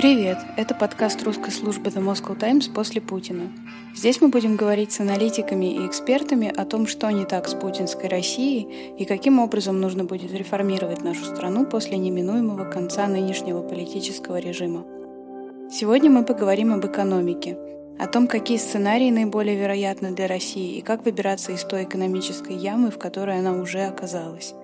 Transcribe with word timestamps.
Привет! 0.00 0.38
Это 0.56 0.74
подкаст 0.74 1.22
русской 1.24 1.50
службы 1.50 1.90
The 1.90 2.02
Moscow 2.02 2.34
Times 2.34 2.72
после 2.72 3.02
Путина. 3.02 3.52
Здесь 3.94 4.22
мы 4.22 4.28
будем 4.28 4.56
говорить 4.56 4.92
с 4.92 5.00
аналитиками 5.00 5.74
и 5.74 5.86
экспертами 5.86 6.48
о 6.48 6.64
том, 6.64 6.86
что 6.86 7.10
не 7.10 7.26
так 7.26 7.46
с 7.46 7.52
путинской 7.52 8.08
Россией 8.08 8.94
и 8.96 9.04
каким 9.04 9.38
образом 9.38 9.78
нужно 9.78 10.04
будет 10.04 10.32
реформировать 10.32 11.04
нашу 11.04 11.26
страну 11.26 11.66
после 11.66 11.98
неминуемого 11.98 12.64
конца 12.64 13.08
нынешнего 13.08 13.60
политического 13.60 14.38
режима. 14.38 14.86
Сегодня 15.70 16.08
мы 16.08 16.24
поговорим 16.24 16.72
об 16.72 16.86
экономике, 16.86 17.58
о 17.98 18.06
том, 18.06 18.26
какие 18.26 18.56
сценарии 18.56 19.10
наиболее 19.10 19.56
вероятны 19.56 20.12
для 20.12 20.28
России 20.28 20.78
и 20.78 20.80
как 20.80 21.04
выбираться 21.04 21.52
из 21.52 21.62
той 21.64 21.84
экономической 21.84 22.56
ямы, 22.56 22.90
в 22.90 22.96
которой 22.96 23.38
она 23.38 23.52
уже 23.52 23.82
оказалась. 23.82 24.54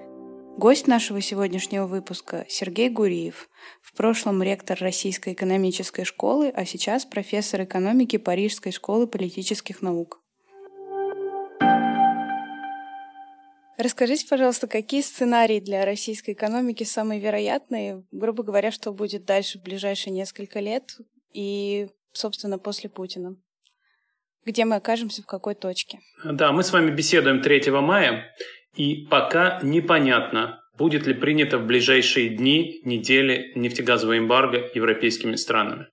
Гость 0.56 0.86
нашего 0.86 1.20
сегодняшнего 1.20 1.86
выпуска– 1.86 2.46
Сергей 2.48 2.88
Гуриев, 2.88 3.50
в 3.82 3.94
прошлом 3.94 4.42
ректор 4.42 4.78
Российской 4.80 5.34
экономической 5.34 6.04
школы, 6.04 6.48
а 6.48 6.64
сейчас 6.64 7.04
профессор 7.04 7.64
экономики 7.64 8.16
Парижской 8.16 8.72
школы 8.72 9.06
политических 9.06 9.82
наук. 9.82 10.22
Расскажите, 13.76 14.26
пожалуйста, 14.26 14.66
какие 14.66 15.02
сценарии 15.02 15.60
для 15.60 15.84
российской 15.84 16.30
экономики 16.30 16.84
самые 16.84 17.20
вероятные, 17.20 18.04
грубо 18.10 18.42
говоря, 18.42 18.70
что 18.70 18.92
будет 18.92 19.26
дальше 19.26 19.58
в 19.58 19.62
ближайшие 19.62 20.14
несколько 20.14 20.60
лет 20.60 20.96
и, 21.34 21.88
собственно, 22.12 22.58
после 22.58 22.88
Путина? 22.88 23.36
Где 24.46 24.64
мы 24.64 24.76
окажемся, 24.76 25.22
в 25.22 25.26
какой 25.26 25.54
точке? 25.54 26.00
Да, 26.24 26.52
мы 26.52 26.62
с 26.62 26.72
вами 26.72 26.92
беседуем 26.92 27.42
3 27.42 27.68
мая, 27.72 28.24
и 28.76 29.06
пока 29.06 29.58
непонятно, 29.62 30.60
будет 30.76 31.06
ли 31.06 31.14
принято 31.14 31.58
в 31.58 31.66
ближайшие 31.66 32.28
дни, 32.28 32.80
недели 32.84 33.52
нефтегазовое 33.54 34.18
эмбарго 34.18 34.70
европейскими 34.74 35.36
странами. 35.36 35.86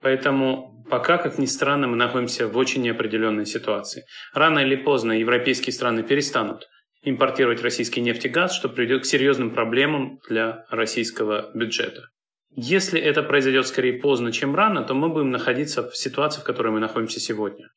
Поэтому 0.00 0.84
пока, 0.90 1.18
как 1.18 1.38
ни 1.38 1.46
странно, 1.46 1.86
мы 1.86 1.96
находимся 1.96 2.48
в 2.48 2.56
очень 2.56 2.82
неопределенной 2.82 3.46
ситуации. 3.46 4.04
Рано 4.32 4.60
или 4.60 4.76
поздно 4.76 5.12
европейские 5.12 5.72
страны 5.72 6.02
перестанут 6.02 6.66
импортировать 7.02 7.62
российский 7.62 8.00
нефтегаз, 8.00 8.54
что 8.54 8.70
приведет 8.70 9.02
к 9.02 9.06
серьезным 9.06 9.50
проблемам 9.50 10.18
для 10.28 10.64
российского 10.70 11.50
бюджета. 11.54 12.08
Если 12.56 13.00
это 13.00 13.22
произойдет 13.22 13.66
скорее 13.66 13.94
поздно, 13.94 14.32
чем 14.32 14.54
рано, 14.54 14.82
то 14.82 14.94
мы 14.94 15.10
будем 15.10 15.30
находиться 15.30 15.86
в 15.88 15.96
ситуации, 15.96 16.40
в 16.40 16.44
которой 16.44 16.72
мы 16.72 16.80
находимся 16.80 17.20
сегодня. 17.20 17.68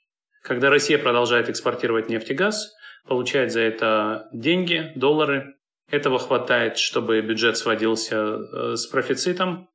Когда 0.44 0.70
Россия 0.70 0.98
продолжает 0.98 1.50
экспортировать 1.50 2.10
нефтегаз, 2.10 2.74
получает 3.08 3.52
за 3.52 3.62
это 3.62 4.28
деньги, 4.32 4.92
доллары. 4.96 5.56
Этого 5.90 6.20
хватает, 6.20 6.78
чтобы 6.78 7.22
бюджет 7.22 7.58
сводился 7.58 8.16
э, 8.16 8.76
с 8.76 8.88
профицитом. 8.88 9.70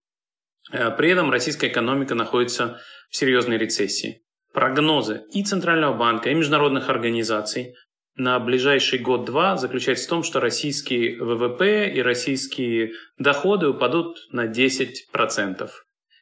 Э, 0.71 0.91
при 0.91 1.11
этом 1.11 1.31
российская 1.31 1.69
экономика 1.69 2.15
находится 2.15 2.81
в 3.11 3.17
серьезной 3.17 3.59
рецессии. 3.59 4.23
Прогнозы 4.53 5.23
и 5.33 5.43
Центрального 5.43 5.97
банка, 5.97 6.31
и 6.31 6.35
международных 6.35 6.91
организаций 6.91 7.75
на 8.15 8.39
ближайший 8.39 8.99
год-два 8.99 9.57
заключаются 9.57 10.07
в 10.07 10.11
том, 10.11 10.23
что 10.23 10.41
российский 10.41 11.17
ВВП 11.17 11.91
и 11.91 12.03
российские 12.03 12.93
доходы 13.17 13.69
упадут 13.69 14.19
на 14.31 14.47
10%. 14.47 15.71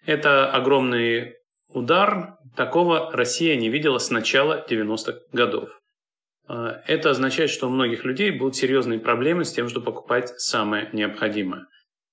Это 0.06 0.50
огромный 0.50 1.34
удар. 1.68 2.36
Такого 2.56 3.10
Россия 3.12 3.56
не 3.56 3.68
видела 3.68 3.98
с 3.98 4.10
начала 4.10 4.64
90-х 4.68 5.18
годов. 5.32 5.79
А, 6.50 6.82
это 6.86 7.10
означает, 7.10 7.50
что 7.50 7.68
у 7.68 7.70
многих 7.70 8.04
людей 8.04 8.32
будут 8.32 8.56
серьезные 8.56 8.98
проблемы 8.98 9.44
с 9.44 9.52
тем, 9.52 9.68
чтобы 9.68 9.86
покупать 9.86 10.30
самое 10.40 10.88
необходимое. 10.92 11.66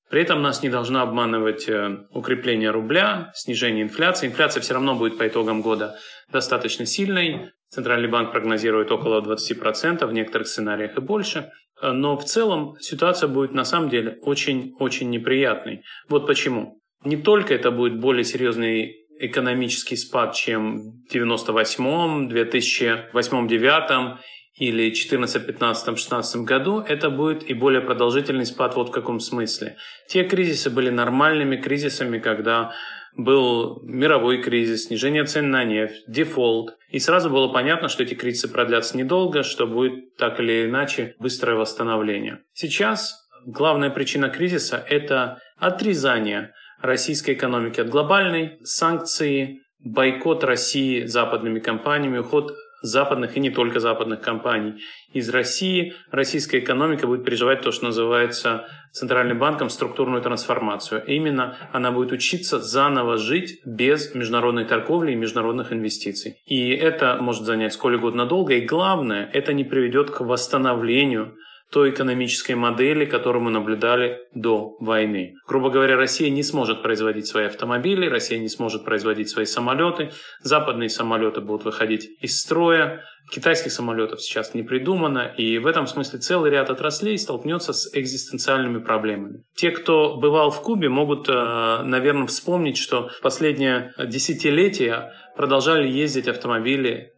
При 0.10 0.22
этом 0.22 0.42
нас 0.42 0.62
не 0.62 0.70
должно 0.70 1.02
обманывать 1.02 1.68
э, 1.68 2.06
укрепление 2.12 2.70
рубля, 2.70 3.32
снижение 3.34 3.84
инфляции. 3.84 4.28
Инфляция 4.28 4.62
все 4.62 4.76
равно 4.76 4.96
будет 4.96 5.18
по 5.18 5.28
итогам 5.28 5.62
года 5.62 5.98
достаточно 6.32 6.86
сильной. 6.86 7.52
Центральный 7.70 8.08
банк 8.08 8.32
прогнозирует 8.32 8.92
около 8.92 9.22
20%, 9.22 10.06
в 10.06 10.14
некоторых 10.14 10.48
сценариях 10.48 10.98
и 10.98 11.02
больше. 11.02 11.50
Э, 11.82 11.92
но 11.92 12.16
в 12.16 12.24
целом 12.24 12.76
ситуация 12.80 13.28
будет 13.28 13.54
на 13.54 13.66
самом 13.66 13.90
деле 13.90 14.20
очень-очень 14.22 15.10
неприятной. 15.10 15.82
Вот 16.10 16.28
почему. 16.28 16.80
Не 17.04 17.18
только 17.18 17.56
это 17.56 17.72
будет 17.72 18.00
более 18.00 18.24
серьезный 18.24 19.08
экономический 19.20 19.96
спад, 19.96 20.36
чем 20.36 21.02
в 21.10 21.14
98-м, 21.14 22.30
2008 22.30 23.48
2009 23.48 24.20
или 24.58 24.92
14, 24.92 25.46
15, 25.46 25.98
16 25.98 26.42
году, 26.42 26.80
это 26.80 27.10
будет 27.10 27.50
и 27.50 27.54
более 27.54 27.82
продолжительный 27.82 28.46
спад 28.46 28.76
вот 28.76 28.90
в 28.90 28.92
каком 28.92 29.20
смысле. 29.20 29.78
Те 30.08 30.24
кризисы 30.24 30.70
были 30.70 30.90
нормальными 30.90 31.58
кризисами, 31.58 32.18
когда 32.18 32.74
был 33.16 33.82
мировой 33.84 34.42
кризис, 34.42 34.86
снижение 34.86 35.26
цен 35.26 35.50
на 35.50 35.64
нефть, 35.64 36.04
дефолт. 36.08 36.78
И 36.90 37.00
сразу 37.00 37.30
было 37.30 37.48
понятно, 37.48 37.88
что 37.88 38.04
эти 38.04 38.14
кризисы 38.14 38.48
продлятся 38.48 38.98
недолго, 38.98 39.44
что 39.44 39.68
будет 39.68 40.16
так 40.18 40.40
или 40.40 40.66
иначе 40.66 41.16
быстрое 41.20 41.56
восстановление. 41.56 42.44
Сейчас 42.54 43.16
главная 43.46 43.90
причина 43.90 44.30
кризиса– 44.30 44.84
это 44.90 45.40
отрезание 45.58 46.54
российской 46.82 47.34
экономики 47.34 47.80
от 47.80 47.90
глобальной, 47.90 48.60
санкции, 48.64 49.62
бойкот 49.80 50.44
России 50.44 51.06
западными 51.06 51.60
компаниями, 51.60 52.20
уход 52.20 52.54
западных 52.88 53.38
и 53.38 53.40
не 53.40 53.50
только 53.50 53.80
западных 53.80 54.22
компаний 54.22 54.82
из 55.14 55.30
России. 55.30 55.94
Российская 56.12 56.60
экономика 56.60 57.08
будет 57.08 57.24
переживать 57.26 57.62
то, 57.62 57.72
что 57.72 57.86
называется 57.86 58.68
Центральным 58.92 59.38
банком 59.38 59.70
структурную 59.70 60.22
трансформацию. 60.22 61.04
именно 61.06 61.56
она 61.72 61.92
будет 61.92 62.12
учиться 62.12 62.60
заново 62.60 63.18
жить 63.18 63.62
без 63.66 64.16
международной 64.16 64.66
торговли 64.66 65.12
и 65.12 65.16
международных 65.16 65.72
инвестиций. 65.72 66.38
И 66.46 66.72
это 66.72 67.18
может 67.22 67.44
занять 67.44 67.74
сколь 67.74 67.96
угодно 67.96 68.26
долго. 68.26 68.56
И 68.56 68.66
главное, 68.66 69.30
это 69.34 69.54
не 69.54 69.64
приведет 69.64 70.10
к 70.10 70.22
восстановлению 70.22 71.36
той 71.72 71.90
экономической 71.90 72.54
модели, 72.54 73.06
которую 73.06 73.44
мы 73.44 73.52
наблюдали 73.52 74.20
до 74.34 74.76
войны. 74.80 75.34
Грубо 75.48 75.70
говоря, 75.70 75.98
Россия 75.98 76.30
не 76.30 76.44
сможет 76.44 76.82
производить 76.82 77.28
свои 77.28 77.46
автомобили, 77.46 78.08
Россия 78.08 78.40
не 78.40 78.50
сможет 78.50 78.86
производить 78.86 79.30
свои 79.30 79.46
самолеты, 79.46 80.12
западные 80.42 80.90
самолеты 80.90 81.42
будут 81.42 81.66
выходить 81.66 82.10
из 82.22 82.40
строя, 82.40 83.04
китайских 83.32 83.72
самолетов 83.72 84.22
сейчас 84.22 84.54
не 84.54 84.64
придумано, 84.64 85.34
и 85.38 85.58
в 85.58 85.68
этом 85.68 85.88
смысле 85.88 86.20
целый 86.20 86.52
ряд 86.52 86.70
отраслей 86.70 87.18
столкнется 87.18 87.74
с 87.74 87.94
экзистенциальными 87.94 88.80
проблемами. 88.80 89.44
Те, 89.56 89.72
кто 89.72 90.18
бывал 90.18 90.52
в 90.52 90.62
Кубе, 90.62 90.90
могут, 90.90 91.28
э, 91.28 91.82
наверное, 91.84 92.28
вспомнить, 92.28 92.78
что 92.78 93.10
в 93.10 93.22
последние 93.22 93.94
десятилетия 94.06 95.14
продолжали 95.36 95.88
ездить 95.88 96.28
автомобили 96.28 97.12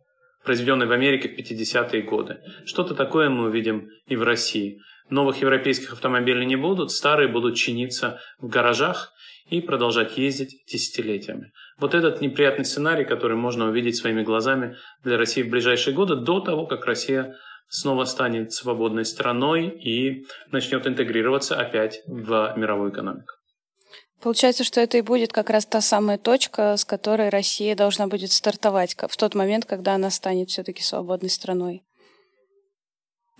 произведенной 0.50 0.88
в 0.88 0.92
Америке 0.92 1.30
в 1.30 1.38
50-е 1.38 2.02
годы. 2.02 2.40
Что-то 2.66 2.96
такое 2.96 3.30
мы 3.30 3.50
увидим 3.50 3.92
и 4.08 4.16
в 4.16 4.24
России. 4.24 4.80
Новых 5.12 5.42
европейских 5.42 5.94
автомобилей 5.94 6.44
не 6.44 6.56
будут, 6.56 6.90
старые 6.90 7.28
будут 7.28 7.56
чиниться 7.56 8.20
в 8.40 8.48
гаражах 8.48 9.14
и 9.52 9.62
продолжать 9.62 10.18
ездить 10.18 10.64
десятилетиями. 10.66 11.52
Вот 11.78 11.94
этот 11.94 12.20
неприятный 12.22 12.66
сценарий, 12.66 13.06
который 13.06 13.38
можно 13.38 13.68
увидеть 13.68 13.98
своими 13.98 14.24
глазами 14.24 14.76
для 15.04 15.18
России 15.18 15.44
в 15.44 15.52
ближайшие 15.52 15.94
годы, 15.94 16.16
до 16.16 16.40
того, 16.40 16.66
как 16.66 16.84
Россия 16.88 17.36
снова 17.68 18.06
станет 18.06 18.52
свободной 18.52 19.06
страной 19.06 19.68
и 19.68 20.26
начнет 20.52 20.88
интегрироваться 20.88 21.58
опять 21.58 22.02
в 22.08 22.56
мировую 22.58 22.90
экономику. 22.90 23.39
Получается, 24.22 24.64
что 24.64 24.82
это 24.82 24.98
и 24.98 25.02
будет 25.02 25.32
как 25.32 25.50
раз 25.50 25.66
та 25.66 25.80
самая 25.80 26.18
точка, 26.18 26.76
с 26.76 26.84
которой 26.84 27.30
Россия 27.30 27.76
должна 27.76 28.08
будет 28.08 28.32
стартовать 28.32 28.96
в 28.96 29.18
тот 29.18 29.34
момент, 29.34 29.66
когда 29.66 29.94
она 29.94 30.10
станет 30.10 30.50
все-таки 30.50 30.84
свободной 30.84 31.30
страной. 31.30 31.84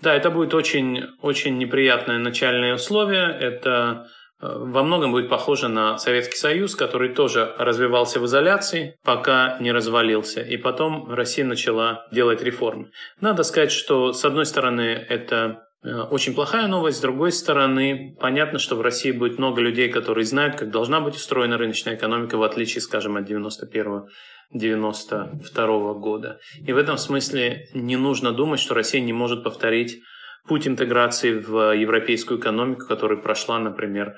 Да, 0.00 0.14
это 0.14 0.30
будет 0.30 0.54
очень, 0.54 1.04
очень 1.20 1.58
неприятное 1.58 2.18
начальное 2.18 2.74
условие. 2.74 3.36
Это 3.38 4.08
э, 4.40 4.46
во 4.46 4.82
многом 4.82 5.12
будет 5.12 5.28
похоже 5.28 5.68
на 5.68 5.98
Советский 5.98 6.38
Союз, 6.38 6.74
который 6.74 7.10
тоже 7.10 7.54
развивался 7.58 8.18
в 8.18 8.24
изоляции, 8.24 8.96
пока 9.04 9.58
не 9.60 9.72
развалился. 9.72 10.40
И 10.40 10.56
потом 10.56 11.12
Россия 11.12 11.44
начала 11.44 12.06
делать 12.10 12.42
реформы. 12.42 12.90
Надо 13.20 13.42
сказать, 13.42 13.72
что 13.72 14.14
с 14.14 14.24
одной 14.24 14.46
стороны 14.46 15.04
это 15.08 15.66
очень 15.82 16.34
плохая 16.34 16.66
новость. 16.66 16.98
С 16.98 17.00
другой 17.00 17.32
стороны, 17.32 18.16
понятно, 18.20 18.58
что 18.58 18.76
в 18.76 18.82
России 18.82 19.12
будет 19.12 19.38
много 19.38 19.60
людей, 19.60 19.88
которые 19.88 20.24
знают, 20.24 20.56
как 20.56 20.70
должна 20.70 21.00
быть 21.00 21.16
устроена 21.16 21.56
рыночная 21.56 21.94
экономика, 21.94 22.36
в 22.36 22.42
отличие, 22.42 22.82
скажем, 22.82 23.16
от 23.16 23.24
91 23.24 24.04
92 24.52 25.94
года. 25.94 26.40
И 26.66 26.72
в 26.72 26.76
этом 26.76 26.98
смысле 26.98 27.68
не 27.72 27.96
нужно 27.96 28.32
думать, 28.32 28.60
что 28.60 28.74
Россия 28.74 29.00
не 29.00 29.12
может 29.12 29.44
повторить 29.44 30.00
путь 30.46 30.66
интеграции 30.66 31.32
в 31.38 31.74
европейскую 31.74 32.40
экономику, 32.40 32.86
который 32.86 33.18
прошла, 33.18 33.58
например, 33.58 34.16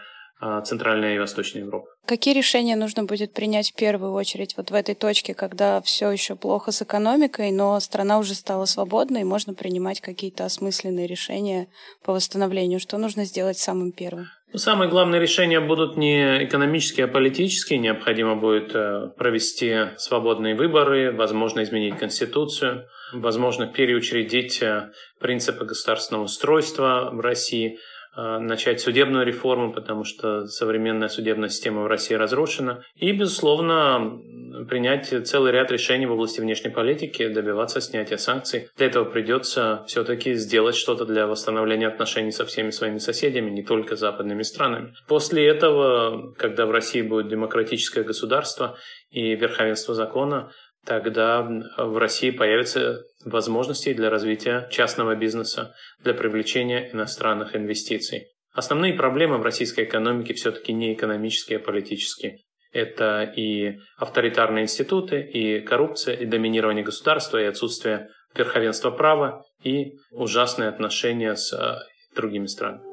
Центральная 0.64 1.14
и 1.14 1.18
Восточная 1.18 1.62
Европа. 1.62 1.88
Какие 2.04 2.34
решения 2.34 2.74
нужно 2.74 3.04
будет 3.04 3.32
принять 3.32 3.70
в 3.70 3.74
первую 3.76 4.12
очередь 4.12 4.56
вот 4.56 4.70
в 4.70 4.74
этой 4.74 4.94
точке, 4.96 5.34
когда 5.34 5.80
все 5.82 6.10
еще 6.10 6.34
плохо 6.34 6.72
с 6.72 6.82
экономикой, 6.82 7.52
но 7.52 7.78
страна 7.78 8.18
уже 8.18 8.34
стала 8.34 8.64
свободной, 8.64 9.20
и 9.20 9.24
можно 9.24 9.54
принимать 9.54 10.00
какие-то 10.00 10.44
осмысленные 10.44 11.06
решения 11.06 11.68
по 12.04 12.12
восстановлению? 12.12 12.80
Что 12.80 12.98
нужно 12.98 13.24
сделать 13.24 13.58
самым 13.58 13.92
первым? 13.92 14.26
Самые 14.54 14.90
главные 14.90 15.20
решения 15.20 15.60
будут 15.60 15.96
не 15.96 16.44
экономические, 16.44 17.06
а 17.06 17.08
политические. 17.08 17.78
Необходимо 17.78 18.36
будет 18.36 18.74
э, 18.74 19.08
провести 19.16 19.96
свободные 19.96 20.54
выборы, 20.54 21.12
возможно 21.12 21.62
изменить 21.62 21.96
Конституцию, 21.96 22.84
возможно 23.14 23.66
переучредить 23.66 24.60
э, 24.60 24.90
принципы 25.20 25.64
государственного 25.64 26.24
устройства 26.24 27.10
в 27.12 27.20
России– 27.20 27.78
начать 28.16 28.80
судебную 28.80 29.24
реформу, 29.24 29.72
потому 29.72 30.04
что 30.04 30.46
современная 30.46 31.08
судебная 31.08 31.48
система 31.48 31.82
в 31.82 31.86
России 31.86 32.14
разрушена, 32.14 32.84
и, 32.96 33.12
безусловно, 33.12 34.20
принять 34.68 35.08
целый 35.26 35.52
ряд 35.52 35.70
решений 35.70 36.06
в 36.06 36.12
области 36.12 36.40
внешней 36.40 36.70
политики, 36.70 37.28
добиваться 37.28 37.80
снятия 37.80 38.18
санкций. 38.18 38.68
Для 38.76 38.86
этого 38.86 39.04
придется 39.04 39.84
все-таки 39.86 40.34
сделать 40.34 40.76
что-то 40.76 41.04
для 41.04 41.26
восстановления 41.26 41.88
отношений 41.88 42.32
со 42.32 42.44
всеми 42.44 42.70
своими 42.70 42.98
соседями, 42.98 43.50
не 43.50 43.62
только 43.62 43.96
западными 43.96 44.42
странами. 44.42 44.94
После 45.08 45.46
этого, 45.46 46.32
когда 46.36 46.66
в 46.66 46.70
России 46.70 47.02
будет 47.02 47.28
демократическое 47.28 48.04
государство 48.04 48.76
и 49.10 49.34
верховенство 49.34 49.94
закона, 49.94 50.50
тогда 50.84 51.42
в 51.76 51.96
России 51.98 52.30
появятся 52.30 53.02
возможности 53.24 53.92
для 53.92 54.10
развития 54.10 54.68
частного 54.70 55.14
бизнеса, 55.14 55.74
для 56.00 56.14
привлечения 56.14 56.90
иностранных 56.92 57.54
инвестиций. 57.56 58.28
Основные 58.52 58.94
проблемы 58.94 59.38
в 59.38 59.42
российской 59.42 59.84
экономике 59.84 60.34
все-таки 60.34 60.72
не 60.72 60.92
экономические, 60.92 61.58
а 61.58 61.62
политические. 61.62 62.38
Это 62.72 63.22
и 63.22 63.78
авторитарные 63.98 64.64
институты, 64.64 65.20
и 65.20 65.60
коррупция, 65.60 66.16
и 66.16 66.26
доминирование 66.26 66.84
государства, 66.84 67.40
и 67.40 67.44
отсутствие 67.44 68.08
верховенства 68.34 68.90
права, 68.90 69.44
и 69.62 69.92
ужасные 70.10 70.68
отношения 70.68 71.36
с 71.36 71.52
э, 71.52 71.76
другими 72.14 72.46
странами. 72.46 72.91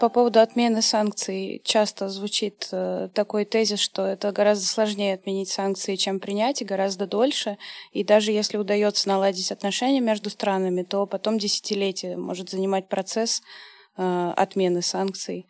По 0.00 0.08
поводу 0.10 0.38
отмены 0.38 0.80
санкций 0.80 1.60
часто 1.64 2.08
звучит 2.08 2.68
э, 2.70 3.08
такой 3.14 3.44
тезис, 3.44 3.80
что 3.80 4.06
это 4.06 4.30
гораздо 4.30 4.64
сложнее 4.64 5.14
отменить 5.14 5.48
санкции, 5.48 5.96
чем 5.96 6.20
принять, 6.20 6.62
и 6.62 6.64
гораздо 6.64 7.08
дольше. 7.08 7.58
И 7.90 8.04
даже 8.04 8.30
если 8.30 8.58
удается 8.58 9.08
наладить 9.08 9.50
отношения 9.50 9.98
между 9.98 10.30
странами, 10.30 10.84
то 10.84 11.04
потом 11.06 11.38
десятилетия 11.38 12.16
может 12.16 12.50
занимать 12.50 12.88
процесс 12.88 13.42
э, 13.96 14.32
отмены 14.36 14.82
санкций. 14.82 15.48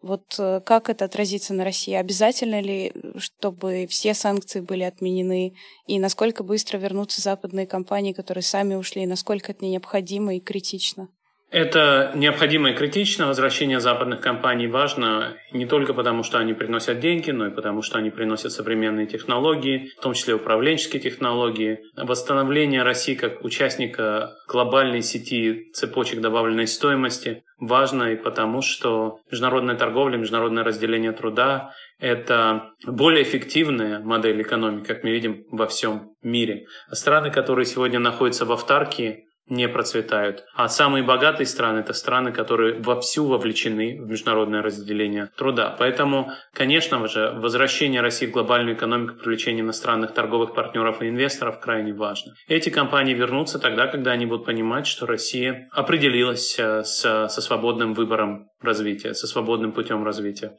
Вот 0.00 0.34
э, 0.38 0.62
как 0.64 0.88
это 0.88 1.04
отразится 1.04 1.52
на 1.52 1.62
России? 1.62 1.92
Обязательно 1.92 2.62
ли, 2.62 2.90
чтобы 3.18 3.86
все 3.86 4.14
санкции 4.14 4.60
были 4.60 4.84
отменены? 4.84 5.56
И 5.86 5.98
насколько 5.98 6.42
быстро 6.42 6.78
вернутся 6.78 7.20
западные 7.20 7.66
компании, 7.66 8.14
которые 8.14 8.44
сами 8.44 8.76
ушли? 8.76 9.04
Насколько 9.04 9.52
это 9.52 9.66
необходимо 9.66 10.36
и 10.36 10.40
критично? 10.40 11.10
Это 11.54 12.10
необходимо 12.16 12.70
и 12.70 12.74
критично. 12.74 13.28
Возвращение 13.28 13.78
западных 13.78 14.20
компаний 14.20 14.66
важно 14.66 15.36
не 15.52 15.66
только 15.66 15.94
потому, 15.94 16.24
что 16.24 16.38
они 16.38 16.52
приносят 16.52 16.98
деньги, 16.98 17.30
но 17.30 17.46
и 17.46 17.50
потому, 17.50 17.80
что 17.80 17.96
они 17.96 18.10
приносят 18.10 18.50
современные 18.50 19.06
технологии, 19.06 19.92
в 19.96 20.02
том 20.02 20.14
числе 20.14 20.34
управленческие 20.34 21.00
технологии. 21.00 21.78
Восстановление 21.96 22.82
России 22.82 23.14
как 23.14 23.44
участника 23.44 24.32
глобальной 24.48 25.00
сети 25.00 25.70
цепочек 25.74 26.20
добавленной 26.20 26.66
стоимости 26.66 27.44
важно 27.60 28.14
и 28.14 28.16
потому, 28.16 28.60
что 28.60 29.20
международная 29.30 29.76
торговля, 29.76 30.16
международное 30.16 30.64
разделение 30.64 31.12
труда– 31.12 31.70
это 32.00 32.70
более 32.84 33.22
эффективная 33.22 34.00
модель 34.00 34.42
экономики, 34.42 34.88
как 34.88 35.04
мы 35.04 35.12
видим 35.12 35.44
во 35.52 35.68
всем 35.68 36.16
мире. 36.20 36.66
Страны, 36.90 37.30
которые 37.30 37.66
сегодня 37.66 38.00
находятся 38.00 38.44
в 38.44 38.50
автаркии, 38.50 39.28
не 39.46 39.68
процветают. 39.68 40.44
А 40.54 40.68
самые 40.68 41.04
богатые 41.04 41.46
страны– 41.46 41.78
это 41.80 41.92
страны, 41.92 42.32
которые 42.32 42.80
вовсю 42.80 43.26
вовлечены 43.26 44.00
в 44.00 44.08
международное 44.08 44.62
разделение 44.62 45.30
труда. 45.36 45.76
Поэтому, 45.78 46.30
конечно 46.52 47.06
же, 47.08 47.32
возвращение 47.36 48.00
России 48.00 48.26
в 48.26 48.30
глобальную 48.30 48.76
экономику, 48.76 49.16
привлечение 49.16 49.62
иностранных 49.62 50.14
торговых 50.14 50.54
партнеров 50.54 51.02
и 51.02 51.08
инвесторов 51.08 51.60
крайне 51.60 51.92
важно. 51.92 52.34
Эти 52.48 52.70
компании 52.70 53.14
вернутся 53.14 53.58
тогда, 53.58 53.86
когда 53.86 54.12
они 54.12 54.26
будут 54.26 54.46
понимать, 54.46 54.86
что 54.86 55.06
Россия 55.06 55.68
определилась 55.72 56.58
э, 56.58 56.82
со, 56.84 57.28
со 57.28 57.40
свободным 57.40 57.94
выбором 57.94 58.48
развития, 58.62 59.14
со 59.14 59.26
свободным 59.26 59.72
путем 59.72 60.04
развития. 60.04 60.56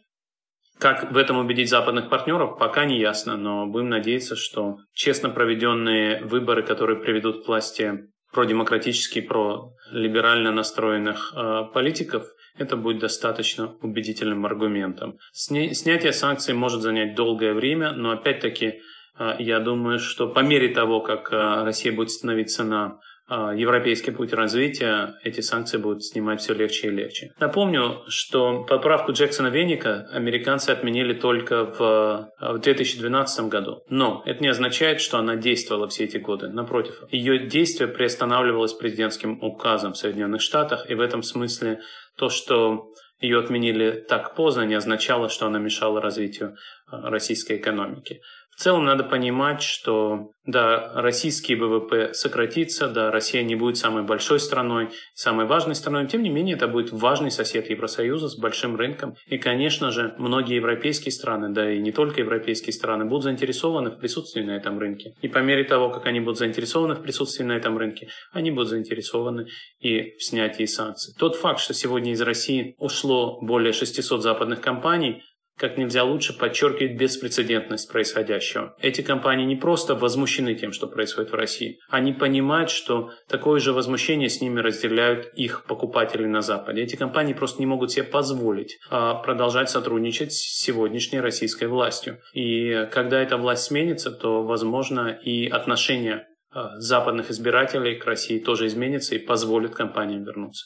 Как 0.78 1.12
в 1.12 1.18
этом 1.18 1.38
убедить 1.38 1.70
западных 1.70 2.10
партнеров, 2.10 2.60
пока 2.60 2.84
не 2.84 3.00
ясно, 3.00 3.38
но 3.38 3.66
будем 3.66 3.90
надеяться, 3.90 4.36
что 4.36 4.76
честно 4.94 5.30
проведенные 5.30 6.24
выборы, 6.26 6.64
которые 6.64 7.00
приведут 7.00 7.46
к 7.46 7.48
власти 7.48 8.10
продемократически, 8.36 9.22
про 9.22 9.74
либерально 9.92 10.52
настроенных 10.52 11.34
э, 11.34 11.64
политиков, 11.74 12.26
это 12.58 12.76
будет 12.76 13.00
достаточно 13.00 13.76
убедительным 13.82 14.46
аргументом. 14.46 15.18
Сня- 15.34 15.74
снятие 15.74 16.12
санкций 16.12 16.54
может 16.54 16.82
занять 16.82 17.16
долгое 17.16 17.54
время, 17.54 17.94
но 17.94 18.12
опять-таки 18.12 18.82
э, 19.18 19.36
я 19.40 19.60
думаю, 19.62 20.00
что 20.00 20.28
по 20.28 20.42
мере 20.42 20.68
того, 20.68 21.00
как 21.00 21.32
э, 21.32 21.64
Россия 21.64 21.94
будет 21.94 22.12
становиться 22.12 22.66
на 22.66 23.00
европейский 23.30 24.12
путь 24.12 24.34
развития, 24.34 25.16
эти 25.24 25.42
санкции 25.42 25.78
будут 25.78 26.04
снимать 26.04 26.42
все 26.42 26.54
легче 26.54 26.88
и 26.88 26.92
легче. 26.92 27.32
Напомню, 27.40 28.04
что 28.08 28.64
поправку 28.64 29.14
Джексона 29.14 29.48
Веника 29.48 30.08
американцы 30.12 30.70
отменили 30.70 31.14
только 31.14 31.66
в 31.66 32.30
2012 32.40 33.46
году. 33.46 33.82
Но 33.90 34.22
это 34.26 34.44
не 34.44 34.50
означает, 34.50 35.02
что 35.02 35.18
она 35.18 35.36
действовала 35.36 35.88
все 35.88 36.04
эти 36.04 36.18
годы. 36.18 36.50
Напротив, 36.50 37.02
ее 37.10 37.48
действие 37.48 37.88
приостанавливалось 37.88 38.74
президентским 38.74 39.42
указом 39.42 39.94
в 39.94 39.98
Соединенных 39.98 40.42
Штатах, 40.42 40.90
и 40.90 40.96
в 40.96 41.02
этом 41.02 41.24
смысле 41.24 41.80
то, 42.18 42.30
что 42.30 42.92
ее 43.20 43.40
отменили 43.40 44.06
так 44.08 44.36
поздно, 44.36 44.66
не 44.66 44.76
означало, 44.76 45.30
что 45.30 45.48
она 45.48 45.58
мешала 45.58 46.02
развитию 46.02 46.56
а, 46.88 47.10
российской 47.10 47.58
экономики. 47.58 48.22
В 48.56 48.62
целом 48.62 48.86
надо 48.86 49.04
понимать, 49.04 49.62
что 49.62 50.32
да, 50.46 50.92
российский 50.96 51.56
ВВП 51.56 52.14
сократится, 52.14 52.88
да, 52.88 53.12
Россия 53.12 53.44
не 53.44 53.56
будет 53.56 53.78
самой 53.78 54.04
большой 54.04 54.40
страной, 54.40 54.90
самой 55.14 55.46
важной 55.46 55.76
страной, 55.76 56.04
но 56.04 56.10
тем 56.10 56.24
не 56.24 56.30
менее 56.30 56.56
это 56.56 56.70
будет 56.70 56.92
важный 56.92 57.32
сосед 57.32 57.70
Евросоюза 57.70 58.30
с 58.30 58.38
большим 58.38 58.78
рынком. 58.78 59.16
И, 59.28 59.38
конечно 59.38 59.92
же, 59.92 60.16
многие 60.18 60.56
европейские 60.56 61.12
страны, 61.12 61.50
да 61.50 61.70
и 61.70 61.80
не 61.80 61.92
только 61.92 62.22
европейские 62.22 62.72
страны, 62.72 63.04
будут 63.06 63.24
заинтересованы 63.24 63.90
в 63.90 64.00
присутствии 64.00 64.42
на 64.42 64.56
этом 64.56 64.80
рынке. 64.80 65.14
И 65.22 65.28
по 65.28 65.40
мере 65.40 65.66
того, 65.66 65.90
как 65.90 66.06
они 66.06 66.22
будут 66.22 66.38
заинтересованы 66.38 66.96
в 66.96 67.02
присутствии 67.02 67.44
на 67.44 67.54
этом 67.58 67.78
рынке, 67.78 68.08
они 68.32 68.52
будут 68.52 68.70
заинтересованы 68.70 69.48
и 69.80 70.16
в 70.18 70.24
снятии 70.24 70.66
санкций. 70.66 71.14
Тот 71.20 71.36
факт, 71.36 71.60
что 71.60 71.74
сегодня 71.74 72.14
из 72.14 72.22
России 72.22 72.76
ушло 72.78 73.40
более 73.42 73.74
600 73.74 74.22
западных 74.22 74.62
компаний, 74.62 75.24
как 75.58 75.78
нельзя 75.78 76.04
лучше 76.04 76.38
подчеркивает 76.38 76.98
беспрецедентность 76.98 77.92
происходящего. 77.92 78.76
Эти 78.82 79.02
компании 79.02 79.46
не 79.46 79.56
просто 79.56 79.96
возмущены 79.96 80.56
тем, 80.56 80.72
что 80.72 80.88
происходит 80.88 81.32
в 81.32 81.36
России. 81.36 81.80
Они 81.90 82.14
понимают, 82.14 82.70
что 82.70 83.12
такое 83.28 83.60
же 83.60 83.74
возмущение 83.74 84.30
с 84.30 84.42
ними 84.42 84.60
разделяют 84.60 85.32
их 85.36 85.66
покупатели 85.66 86.26
на 86.26 86.42
Западе. 86.42 86.82
Эти 86.82 86.96
компании 86.96 87.34
просто 87.34 87.60
не 87.60 87.66
могут 87.66 87.92
себе 87.92 88.04
позволить 88.04 88.78
а, 88.90 89.16
продолжать 89.16 89.70
сотрудничать 89.70 90.34
с 90.34 90.64
сегодняшней 90.64 91.22
российской 91.22 91.68
властью. 91.68 92.20
И 92.34 92.88
когда 92.92 93.22
эта 93.22 93.38
власть 93.38 93.64
сменится, 93.64 94.12
то, 94.12 94.44
возможно, 94.44 95.10
и 95.10 95.48
отношение 95.48 96.28
а, 96.52 96.80
западных 96.80 97.32
избирателей 97.32 97.96
к 97.96 98.06
России 98.06 98.40
тоже 98.40 98.68
изменится 98.68 99.16
и 99.16 99.20
позволит 99.20 99.76
компаниям 99.76 100.24
вернуться. 100.24 100.66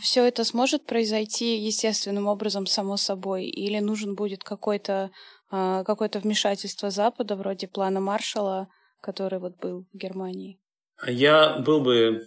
Все 0.00 0.26
это 0.26 0.44
сможет 0.44 0.84
произойти 0.84 1.56
естественным 1.56 2.26
образом 2.26 2.66
само 2.66 2.96
собой, 2.96 3.44
или 3.44 3.78
нужен 3.78 4.14
будет 4.14 4.44
какой-то 4.44 5.10
а, 5.50 5.84
какое-то 5.84 6.18
вмешательство 6.18 6.90
Запада 6.90 7.36
вроде 7.36 7.68
плана 7.68 8.00
Маршала, 8.00 8.68
который 9.00 9.38
вот 9.38 9.58
был 9.60 9.86
в 9.92 9.96
Германии? 9.96 10.58
Я 11.06 11.58
был 11.58 11.80
бы 11.80 12.22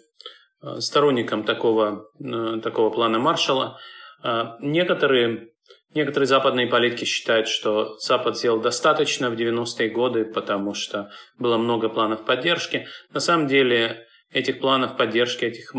а, 0.62 0.80
сторонником 0.80 1.44
такого, 1.44 2.06
а, 2.24 2.60
такого 2.60 2.90
плана 2.90 3.20
Маршала. 3.20 3.78
Некоторые, 4.60 5.54
некоторые 5.94 6.28
западные 6.28 6.68
политики 6.68 7.06
считают, 7.06 7.48
что 7.48 7.98
Запад 8.00 8.38
сделал 8.38 8.60
достаточно 8.60 9.30
в 9.30 9.36
90-е 9.36 9.90
годы, 9.92 10.26
потому 10.26 10.74
что 10.74 11.10
было 11.38 11.58
много 11.58 11.88
планов 11.88 12.26
поддержки. 12.26 12.86
На 13.14 13.22
самом 13.22 13.48
деле 13.48 14.09
этих 14.32 14.60
планов 14.60 14.98
поддержки, 14.98 15.46
этих, 15.46 15.74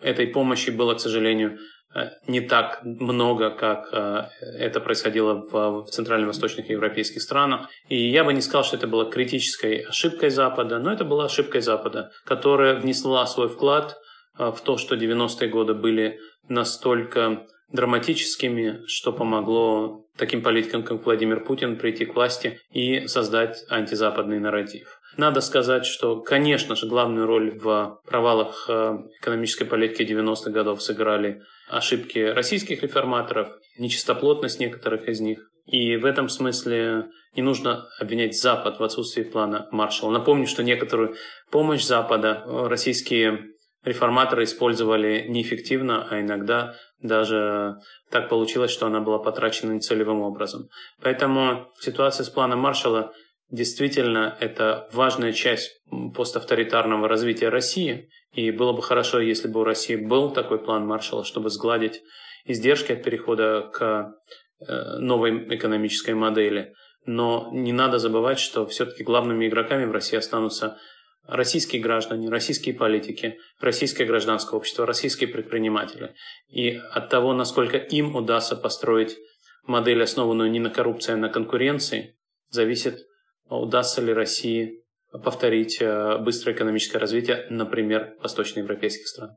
этой 0.00 0.26
помощи 0.28 0.70
было, 0.70 0.94
к 0.94 1.00
сожалению, 1.00 1.58
э, 1.94 2.10
не 2.26 2.40
так 2.40 2.80
много, 2.84 3.50
как 3.50 3.88
э, 3.92 4.28
это 4.40 4.80
происходило 4.80 5.34
в, 5.34 5.86
центрально-восточных 5.90 6.70
европейских 6.70 7.22
странах. 7.22 7.68
И 7.88 8.10
я 8.10 8.24
бы 8.24 8.32
не 8.32 8.40
сказал, 8.40 8.64
что 8.64 8.76
это 8.76 8.86
было 8.86 9.10
критической 9.10 9.80
ошибкой 9.80 10.30
Запада, 10.30 10.78
но 10.78 10.92
это 10.92 11.04
была 11.04 11.24
ошибкой 11.24 11.60
Запада, 11.60 12.10
которая 12.24 12.74
внесла 12.74 13.26
свой 13.26 13.48
вклад 13.48 13.96
э, 14.38 14.50
в 14.50 14.60
то, 14.60 14.76
что 14.76 14.94
90-е 14.94 15.48
годы 15.48 15.74
были 15.74 16.20
настолько 16.48 17.46
драматическими, 17.72 18.82
что 18.86 19.12
помогло 19.12 20.06
таким 20.16 20.42
политикам, 20.42 20.82
как 20.82 21.04
Владимир 21.04 21.44
Путин, 21.44 21.76
прийти 21.76 22.06
к 22.06 22.14
власти 22.14 22.60
и 22.72 23.06
создать 23.06 23.64
антизападный 23.68 24.38
нарратив. 24.38 24.97
Надо 25.16 25.40
сказать, 25.40 25.84
что, 25.86 26.20
конечно 26.20 26.76
же, 26.76 26.86
главную 26.86 27.26
роль 27.26 27.58
в 27.58 28.00
провалах 28.06 28.66
э, 28.68 28.98
экономической 29.20 29.64
политики 29.64 30.02
90-х 30.02 30.50
годов 30.50 30.82
сыграли 30.82 31.42
ошибки 31.68 32.18
российских 32.18 32.82
реформаторов, 32.82 33.48
нечистоплотность 33.78 34.60
некоторых 34.60 35.08
из 35.08 35.20
них. 35.20 35.50
И 35.66 35.96
в 35.96 36.04
этом 36.04 36.28
смысле 36.28 37.06
не 37.34 37.42
нужно 37.42 37.88
обвинять 37.98 38.38
Запад 38.38 38.78
в 38.78 38.84
отсутствии 38.84 39.22
плана 39.22 39.68
Маршалла. 39.70 40.12
Напомню, 40.12 40.46
что 40.46 40.62
некоторую 40.62 41.14
помощь 41.50 41.84
Запада 41.84 42.42
российские 42.46 43.54
реформаторы 43.84 44.44
использовали 44.44 45.26
неэффективно, 45.28 46.06
а 46.10 46.20
иногда 46.20 46.74
даже 47.00 47.76
так 48.10 48.28
получилось, 48.28 48.70
что 48.70 48.86
она 48.86 49.00
была 49.00 49.18
потрачена 49.18 49.72
нецелевым 49.72 50.20
образом. 50.20 50.68
Поэтому 51.00 51.70
ситуация 51.80 52.24
с 52.24 52.30
планом 52.30 52.60
Маршалла 52.60 53.12
действительно 53.50 54.36
это 54.40 54.88
важная 54.92 55.32
часть 55.32 55.80
поставторитарного 56.14 57.08
развития 57.08 57.48
России. 57.48 58.08
И 58.32 58.50
было 58.50 58.72
бы 58.72 58.82
хорошо, 58.82 59.20
если 59.20 59.48
бы 59.48 59.60
у 59.60 59.64
России 59.64 59.96
был 59.96 60.30
такой 60.30 60.58
план 60.58 60.86
Маршалла, 60.86 61.24
чтобы 61.24 61.50
сгладить 61.50 62.02
издержки 62.44 62.92
от 62.92 63.02
перехода 63.02 63.70
к 63.72 64.14
э, 64.60 64.98
новой 64.98 65.54
экономической 65.54 66.14
модели. 66.14 66.74
Но 67.06 67.48
не 67.52 67.72
надо 67.72 67.98
забывать, 67.98 68.38
что 68.38 68.66
все-таки 68.66 69.02
главными 69.02 69.46
игроками 69.46 69.86
в 69.86 69.92
России 69.92 70.16
останутся 70.16 70.78
российские 71.26 71.80
граждане, 71.82 72.28
российские 72.28 72.74
политики, 72.74 73.38
российское 73.60 74.04
гражданское 74.04 74.56
общество, 74.56 74.86
российские 74.86 75.28
предприниматели. 75.28 76.14
И 76.48 76.80
от 76.90 77.08
того, 77.08 77.32
насколько 77.34 77.76
им 77.76 78.16
удастся 78.16 78.56
построить 78.56 79.16
модель, 79.64 80.02
основанную 80.02 80.50
не 80.50 80.60
на 80.60 80.70
коррупции, 80.70 81.12
а 81.12 81.16
на 81.16 81.28
конкуренции, 81.28 82.16
зависит, 82.50 83.06
удастся 83.50 84.00
ли 84.00 84.12
России 84.12 84.84
повторить 85.12 85.78
э, 85.80 86.18
быстрое 86.18 86.54
экономическое 86.54 86.98
развитие, 86.98 87.46
например, 87.50 88.16
восточноевропейских 88.22 89.08
стран. 89.08 89.36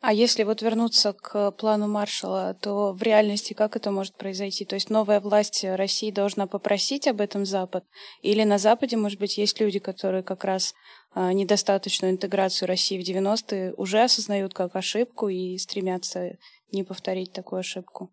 А 0.00 0.12
если 0.12 0.44
вот 0.44 0.62
вернуться 0.62 1.12
к 1.12 1.52
плану 1.52 1.86
Маршала, 1.86 2.54
то 2.60 2.92
в 2.92 3.02
реальности 3.02 3.54
как 3.54 3.76
это 3.76 3.90
может 3.90 4.16
произойти? 4.16 4.64
То 4.64 4.74
есть 4.74 4.90
новая 4.90 5.20
власть 5.20 5.64
России 5.64 6.10
должна 6.10 6.46
попросить 6.46 7.08
об 7.08 7.20
этом 7.20 7.46
Запад? 7.46 7.84
Или 8.22 8.44
на 8.44 8.58
Западе, 8.58 8.96
может 8.96 9.18
быть, 9.18 9.38
есть 9.38 9.60
люди, 9.60 9.78
которые 9.78 10.22
как 10.22 10.44
раз 10.44 10.74
а, 11.12 11.32
недостаточную 11.32 12.12
интеграцию 12.12 12.68
России 12.68 13.02
в 13.02 13.08
90-е 13.08 13.74
уже 13.74 14.02
осознают 14.02 14.54
как 14.54 14.76
ошибку 14.76 15.28
и 15.28 15.56
стремятся 15.56 16.36
не 16.72 16.84
повторить 16.84 17.32
такую 17.32 17.60
ошибку? 17.60 18.12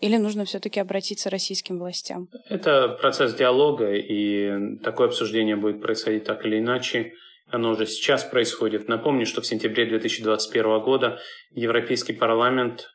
Или 0.00 0.16
нужно 0.16 0.44
все-таки 0.44 0.78
обратиться 0.78 1.28
к 1.28 1.32
российским 1.32 1.78
властям? 1.78 2.28
Это 2.48 2.88
процесс 2.88 3.34
диалога, 3.34 3.94
и 3.94 4.76
такое 4.82 5.08
обсуждение 5.08 5.56
будет 5.56 5.80
происходить 5.80 6.24
так 6.24 6.44
или 6.44 6.58
иначе. 6.58 7.14
Оно 7.48 7.70
уже 7.70 7.86
сейчас 7.86 8.24
происходит. 8.24 8.88
Напомню, 8.88 9.24
что 9.24 9.40
в 9.40 9.46
сентябре 9.46 9.86
2021 9.86 10.80
года 10.80 11.18
Европейский 11.52 12.12
парламент 12.12 12.90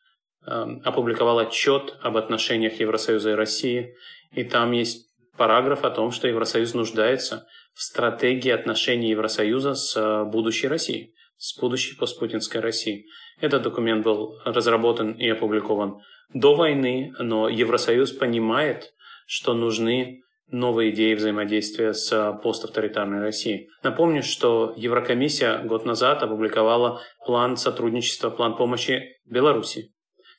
э, 0.46 0.52
опубликовал 0.84 1.40
отчет 1.40 1.98
об 2.02 2.18
отношениях 2.18 2.80
Евросоюза 2.80 3.32
и 3.32 3.36
России, 3.36 3.96
и 4.34 4.44
там 4.44 4.72
есть 4.74 5.10
параграф 5.38 5.84
о 5.86 5.90
том, 5.90 6.12
что 6.12 6.28
Евросоюз 6.28 6.74
нуждается 6.74 7.48
в 7.74 7.82
стратегии 7.82 8.52
отношений 8.52 9.10
Евросоюза 9.10 9.74
с 9.74 9.96
э, 9.96 10.24
будущей 10.26 10.68
Россией, 10.68 11.16
с 11.38 11.58
будущей 11.58 11.96
постпутинской 11.96 12.62
Россией. 12.62 13.08
Этот 13.42 13.64
документ 13.64 14.04
был 14.06 14.40
разработан 14.46 15.14
и 15.14 15.28
опубликован 15.28 16.02
до 16.34 16.56
войны, 16.56 17.12
но 17.20 17.50
Евросоюз 17.50 18.14
понимает, 18.14 18.94
что 19.26 19.54
нужны 19.54 20.22
новые 20.48 20.92
идеи 20.92 21.16
взаимодействия 21.16 21.94
с 21.94 22.40
поставторитарной 22.44 23.22
Россией. 23.22 23.70
Напомню, 23.84 24.22
что 24.22 24.74
Еврокомиссия 24.78 25.64
год 25.64 25.86
назад 25.86 26.22
опубликовала 26.22 27.02
план 27.26 27.58
сотрудничества, 27.58 28.30
план 28.30 28.56
помощи 28.56 29.18
Беларуси, 29.26 29.92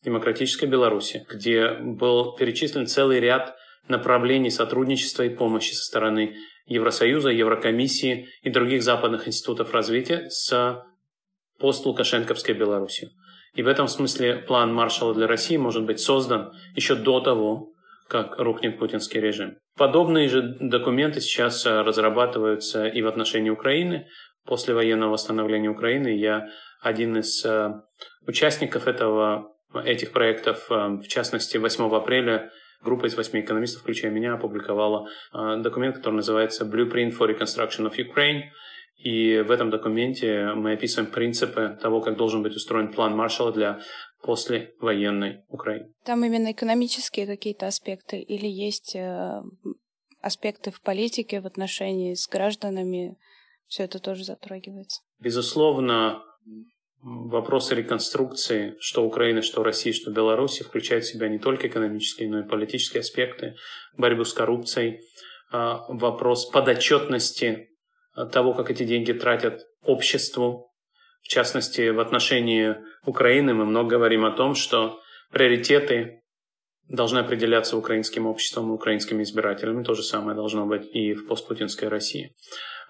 демократической 0.04 0.66
Беларуси, 0.66 1.26
где 1.28 1.70
был 1.74 2.36
перечислен 2.36 2.86
целый 2.86 3.20
ряд 3.20 3.56
направлений 3.88 4.50
сотрудничества 4.50 5.24
и 5.24 5.34
помощи 5.34 5.72
со 5.72 5.84
стороны 5.84 6.36
Евросоюза, 6.66 7.30
Еврокомиссии 7.30 8.28
и 8.42 8.50
других 8.50 8.82
западных 8.82 9.26
институтов 9.26 9.72
развития 9.72 10.28
с 10.28 10.84
постлукашенковской 11.62 12.54
Беларусью. 12.54 13.08
И 13.54 13.62
в 13.62 13.68
этом 13.68 13.88
смысле 13.88 14.36
план 14.36 14.74
Маршалла 14.74 15.14
для 15.14 15.26
России 15.26 15.56
может 15.56 15.84
быть 15.84 16.00
создан 16.00 16.52
еще 16.74 16.94
до 16.94 17.20
того, 17.20 17.72
как 18.08 18.38
рухнет 18.38 18.78
путинский 18.78 19.20
режим. 19.20 19.56
Подобные 19.76 20.28
же 20.28 20.56
документы 20.60 21.20
сейчас 21.20 21.64
э, 21.64 21.80
разрабатываются 21.80 22.86
и 22.86 23.00
в 23.00 23.06
отношении 23.06 23.48
Украины. 23.48 24.06
После 24.44 24.74
военного 24.74 25.12
восстановления 25.12 25.70
Украины 25.70 26.08
я 26.08 26.48
один 26.82 27.16
из 27.16 27.42
э, 27.44 27.70
участников 28.26 28.86
этого, 28.86 29.52
этих 29.84 30.12
проектов, 30.12 30.66
э, 30.70 30.74
в 30.74 31.08
частности, 31.08 31.56
8 31.56 31.94
апреля 31.94 32.50
группа 32.82 33.06
из 33.06 33.14
восьми 33.14 33.40
экономистов, 33.40 33.82
включая 33.82 34.10
меня, 34.10 34.34
опубликовала 34.34 35.08
документ, 35.32 35.96
который 35.96 36.16
называется 36.16 36.64
Blueprint 36.64 37.16
for 37.16 37.28
Reconstruction 37.28 37.88
of 37.88 37.94
Ukraine. 37.96 38.42
И 38.96 39.40
в 39.40 39.50
этом 39.50 39.70
документе 39.70 40.52
мы 40.54 40.74
описываем 40.74 41.10
принципы 41.10 41.76
того, 41.80 42.00
как 42.00 42.16
должен 42.16 42.42
быть 42.42 42.54
устроен 42.54 42.92
план 42.92 43.16
Маршалла 43.16 43.52
для 43.52 43.80
послевоенной 44.22 45.42
Украины. 45.48 45.92
Там 46.04 46.24
именно 46.24 46.52
экономические 46.52 47.26
какие-то 47.26 47.66
аспекты 47.66 48.20
или 48.20 48.46
есть 48.46 48.94
э, 48.94 49.42
аспекты 50.20 50.70
в 50.70 50.80
политике 50.80 51.40
в 51.40 51.46
отношении 51.46 52.14
с 52.14 52.28
гражданами? 52.28 53.16
Все 53.66 53.84
это 53.84 53.98
тоже 53.98 54.24
затрагивается. 54.24 55.00
Безусловно, 55.18 56.22
вопросы 57.02 57.74
реконструкции, 57.74 58.76
что 58.78 59.04
Украины, 59.04 59.42
что 59.42 59.62
России, 59.62 59.92
что 59.92 60.12
Беларуси, 60.12 60.62
включают 60.62 61.04
в 61.04 61.08
себя 61.08 61.28
не 61.28 61.38
только 61.38 61.66
экономические, 61.66 62.30
но 62.30 62.40
и 62.40 62.48
политические 62.48 63.00
аспекты, 63.00 63.56
борьбу 63.96 64.24
с 64.24 64.32
коррупцией, 64.32 65.00
а, 65.50 65.84
вопрос 65.88 66.46
подотчетности 66.50 67.71
того, 68.32 68.54
как 68.54 68.70
эти 68.70 68.84
деньги 68.84 69.12
тратят 69.12 69.60
обществу, 69.84 70.72
в 71.22 71.28
частности, 71.28 71.90
в 71.90 72.00
отношении 72.00 72.76
Украины 73.04 73.54
мы 73.54 73.64
много 73.64 73.90
говорим 73.90 74.24
о 74.24 74.32
том, 74.32 74.54
что 74.54 75.00
приоритеты 75.30 76.22
должны 76.88 77.20
определяться 77.20 77.76
украинским 77.76 78.26
обществом 78.26 78.70
и 78.70 78.74
украинскими 78.74 79.22
избирателями. 79.22 79.84
То 79.84 79.94
же 79.94 80.02
самое 80.02 80.34
должно 80.34 80.66
быть 80.66 80.86
и 80.92 81.14
в 81.14 81.26
постпутинской 81.26 81.88
России. 81.88 82.34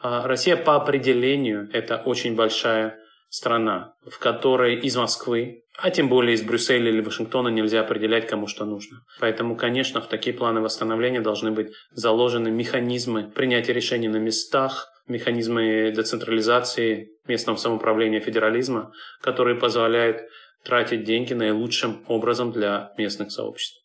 А 0.00 0.26
Россия 0.26 0.56
по 0.56 0.74
определению– 0.74 1.68
это 1.72 1.98
очень 1.98 2.34
большая 2.34 2.98
страна, 3.28 3.94
в 4.04 4.18
которой 4.18 4.76
из 4.76 4.96
Москвы, 4.96 5.62
а 5.78 5.90
тем 5.90 6.08
более 6.08 6.34
из 6.34 6.42
Брюсселя 6.42 6.90
или 6.90 7.00
Вашингтона 7.00 7.48
нельзя 7.48 7.80
определять, 7.80 8.26
кому 8.26 8.46
что 8.46 8.64
нужно. 8.64 8.98
Поэтому, 9.20 9.56
конечно, 9.56 10.00
в 10.00 10.08
такие 10.08 10.36
планы 10.36 10.60
восстановления 10.60 11.20
должны 11.20 11.50
быть 11.50 11.72
заложены 11.92 12.50
механизмы 12.50 13.30
принятия 13.30 13.72
решений 13.72 14.08
на 14.08 14.18
местах, 14.18 14.91
механизмы 15.06 15.92
децентрализации 15.94 17.10
местного 17.26 17.56
самоуправления 17.56 18.20
федерализма, 18.20 18.92
которые 19.20 19.56
позволяют 19.56 20.22
тратить 20.64 21.04
деньги 21.04 21.34
наилучшим 21.34 22.04
образом 22.08 22.52
для 22.52 22.92
местных 22.96 23.32
сообществ. 23.32 23.82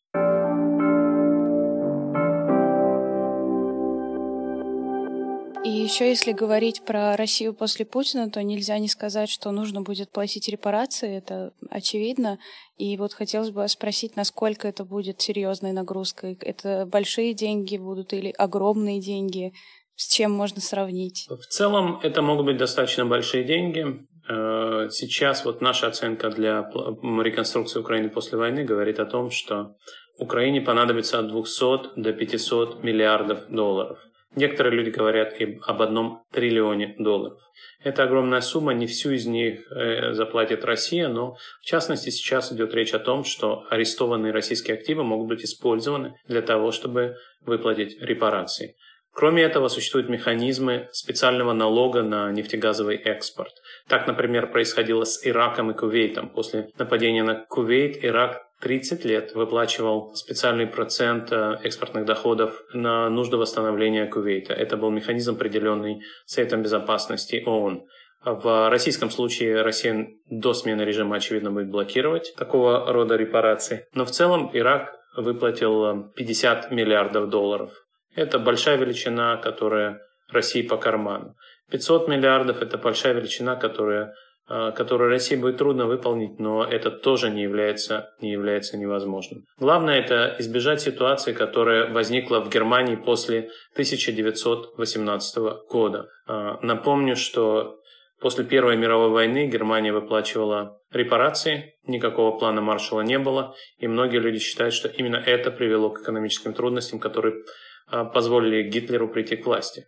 И 5.67 5.69
еще 5.69 6.07
если 6.07 6.31
говорить 6.31 6.83
про 6.85 7.17
Россию 7.17 7.53
после 7.53 7.85
Путина, 7.85 8.29
то 8.29 8.41
нельзя 8.41 8.77
не 8.79 8.87
сказать, 8.87 9.29
что 9.29 9.51
нужно 9.51 9.81
будет 9.81 10.09
платить 10.09 10.47
репарации, 10.47 11.17
это 11.17 11.51
очевидно. 11.69 12.39
И 12.77 12.95
вот 12.95 13.11
хотелось 13.11 13.49
бы 13.49 13.67
спросить, 13.67 14.15
насколько 14.15 14.65
это 14.69 14.85
будет 14.85 15.19
серьезной 15.19 15.73
нагрузкой. 15.73 16.37
Это 16.39 16.85
большие 16.85 17.33
деньги 17.33 17.75
будут 17.75 18.13
или 18.13 18.29
огромные 18.37 19.01
деньги? 19.01 19.51
С 19.97 20.13
чем 20.13 20.31
можно 20.31 20.61
сравнить? 20.61 21.27
В 21.27 21.47
целом 21.47 21.99
это 22.03 22.21
могут 22.21 22.45
быть 22.45 22.57
достаточно 22.57 23.03
большие 23.03 23.43
деньги. 23.43 24.05
Э, 24.29 24.89
сейчас 24.91 25.43
вот 25.43 25.59
наша 25.59 25.87
оценка 25.87 26.29
для 26.29 26.69
реконструкции 27.01 27.79
Украины 27.79 28.09
после 28.09 28.37
войны 28.37 28.63
говорит 28.63 28.99
о 28.99 29.07
том, 29.07 29.31
что 29.31 29.75
Украине 30.19 30.61
понадобится 30.61 31.17
от 31.17 31.29
200 31.29 31.99
до 31.99 32.13
500 32.13 32.83
миллиардов 32.83 33.47
долларов. 33.49 33.97
Некоторые 34.35 34.75
люди 34.75 34.91
говорят 34.91 35.41
и 35.41 35.57
об 35.65 35.81
одном 35.81 36.21
триллионе 36.31 36.95
долларов. 36.99 37.39
Это 37.83 38.03
огромная 38.03 38.41
сумма, 38.41 38.75
не 38.75 38.85
всю 38.85 39.13
из 39.13 39.25
них 39.25 39.71
э, 39.71 40.13
заплатит 40.13 40.63
Россия, 40.63 41.07
но 41.07 41.37
в 41.59 41.65
частности 41.65 42.11
сейчас 42.11 42.51
идет 42.51 42.71
речь 42.75 42.93
о 42.93 42.99
том, 42.99 43.23
что 43.23 43.65
арестованные 43.71 44.31
российские 44.31 44.77
активы 44.77 45.03
могут 45.03 45.27
быть 45.27 45.43
использованы 45.43 46.19
для 46.27 46.43
того, 46.43 46.71
чтобы 46.71 47.15
выплатить 47.47 47.99
репарации. 47.99 48.75
Кроме 49.17 49.41
этого, 49.41 49.67
существуют 49.67 50.09
механизмы 50.09 50.89
специального 50.91 51.51
налога 51.51 52.03
на 52.03 52.31
нефтегазовый 52.31 52.97
экспорт. 52.97 53.51
Так, 53.87 54.05
например, 54.05 54.51
происходило 54.51 55.05
с 55.05 55.25
Ираком 55.25 55.71
и 55.71 55.73
Кувейтом. 55.73 56.29
После 56.29 56.69
нападения 56.77 57.23
на 57.23 57.33
Кувейт 57.33 58.05
Ирак 58.05 58.43
30 58.61 59.05
лет 59.05 59.33
выплачивал 59.33 60.13
специальный 60.13 60.67
процент 60.67 61.31
э, 61.31 61.57
экспортных 61.63 62.05
доходов 62.05 62.61
на 62.73 63.09
нужды 63.09 63.37
восстановления 63.37 64.05
Кувейта. 64.05 64.53
Это 64.53 64.77
был 64.77 64.91
механизм, 64.91 65.33
определенный 65.33 66.03
Советом 66.27 66.61
Безопасности 66.61 67.41
ООН. 67.43 67.87
В 68.23 68.69
российском 68.69 69.09
случае 69.09 69.63
Россия 69.63 70.09
до 70.29 70.53
смены 70.53 70.83
режима, 70.83 71.15
очевидно, 71.15 71.49
будет 71.49 71.71
блокировать 71.71 72.35
такого 72.35 72.93
рода 72.93 73.15
репарации. 73.15 73.87
Но 73.95 74.05
в 74.05 74.11
целом 74.11 74.51
Ирак 74.53 74.93
выплатил 75.15 76.11
50 76.15 76.69
миллиардов 76.69 77.29
долларов. 77.29 77.71
Это 78.15 78.39
большая 78.39 78.77
величина, 78.77 79.37
которая 79.37 80.01
России 80.29 80.61
по 80.61 80.77
карману. 80.77 81.35
500 81.71 82.07
миллиардов– 82.07 82.61
это 82.61 82.77
большая 82.77 83.13
величина, 83.13 83.55
которая 83.55 84.13
а, 84.49 84.71
которую 84.71 85.09
России 85.09 85.35
будет 85.35 85.57
трудно 85.57 85.87
выполнить, 85.87 86.39
но 86.39 86.63
это 86.63 86.89
тоже 86.89 87.29
не 87.29 87.43
является, 87.43 88.13
не 88.21 88.31
является 88.31 88.77
невозможным. 88.77 89.43
Главное– 89.59 89.99
это 89.99 90.35
избежать 90.39 90.79
ситуации, 90.79 91.33
которая 91.33 91.91
возникла 91.91 92.39
в 92.39 92.49
Германии 92.49 92.95
после 92.95 93.49
1918 93.73 95.37
года. 95.69 96.07
А, 96.27 96.59
напомню, 96.61 97.17
что 97.17 97.75
после 98.21 98.45
Первой 98.45 98.77
мировой 98.77 99.09
войны 99.09 99.47
Германия 99.47 99.91
выплачивала 99.91 100.79
репарации, 100.93 101.73
никакого 101.85 102.37
плана 102.37 102.61
Маршала 102.61 103.01
не 103.01 103.19
было, 103.19 103.53
и 103.79 103.87
многие 103.87 104.19
люди 104.19 104.39
считают, 104.39 104.73
что 104.73 104.87
именно 104.87 105.17
это 105.17 105.51
привело 105.51 105.89
к 105.89 106.01
экономическим 106.01 106.53
трудностям, 106.53 106.99
которые 106.99 107.43
позволили 107.89 108.69
Гитлеру 108.69 109.07
прийти 109.07 109.37
к 109.37 109.45
власти. 109.45 109.87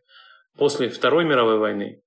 После 0.57 0.89
Второй 0.89 1.25
мировой 1.25 1.57
войны 1.57 2.01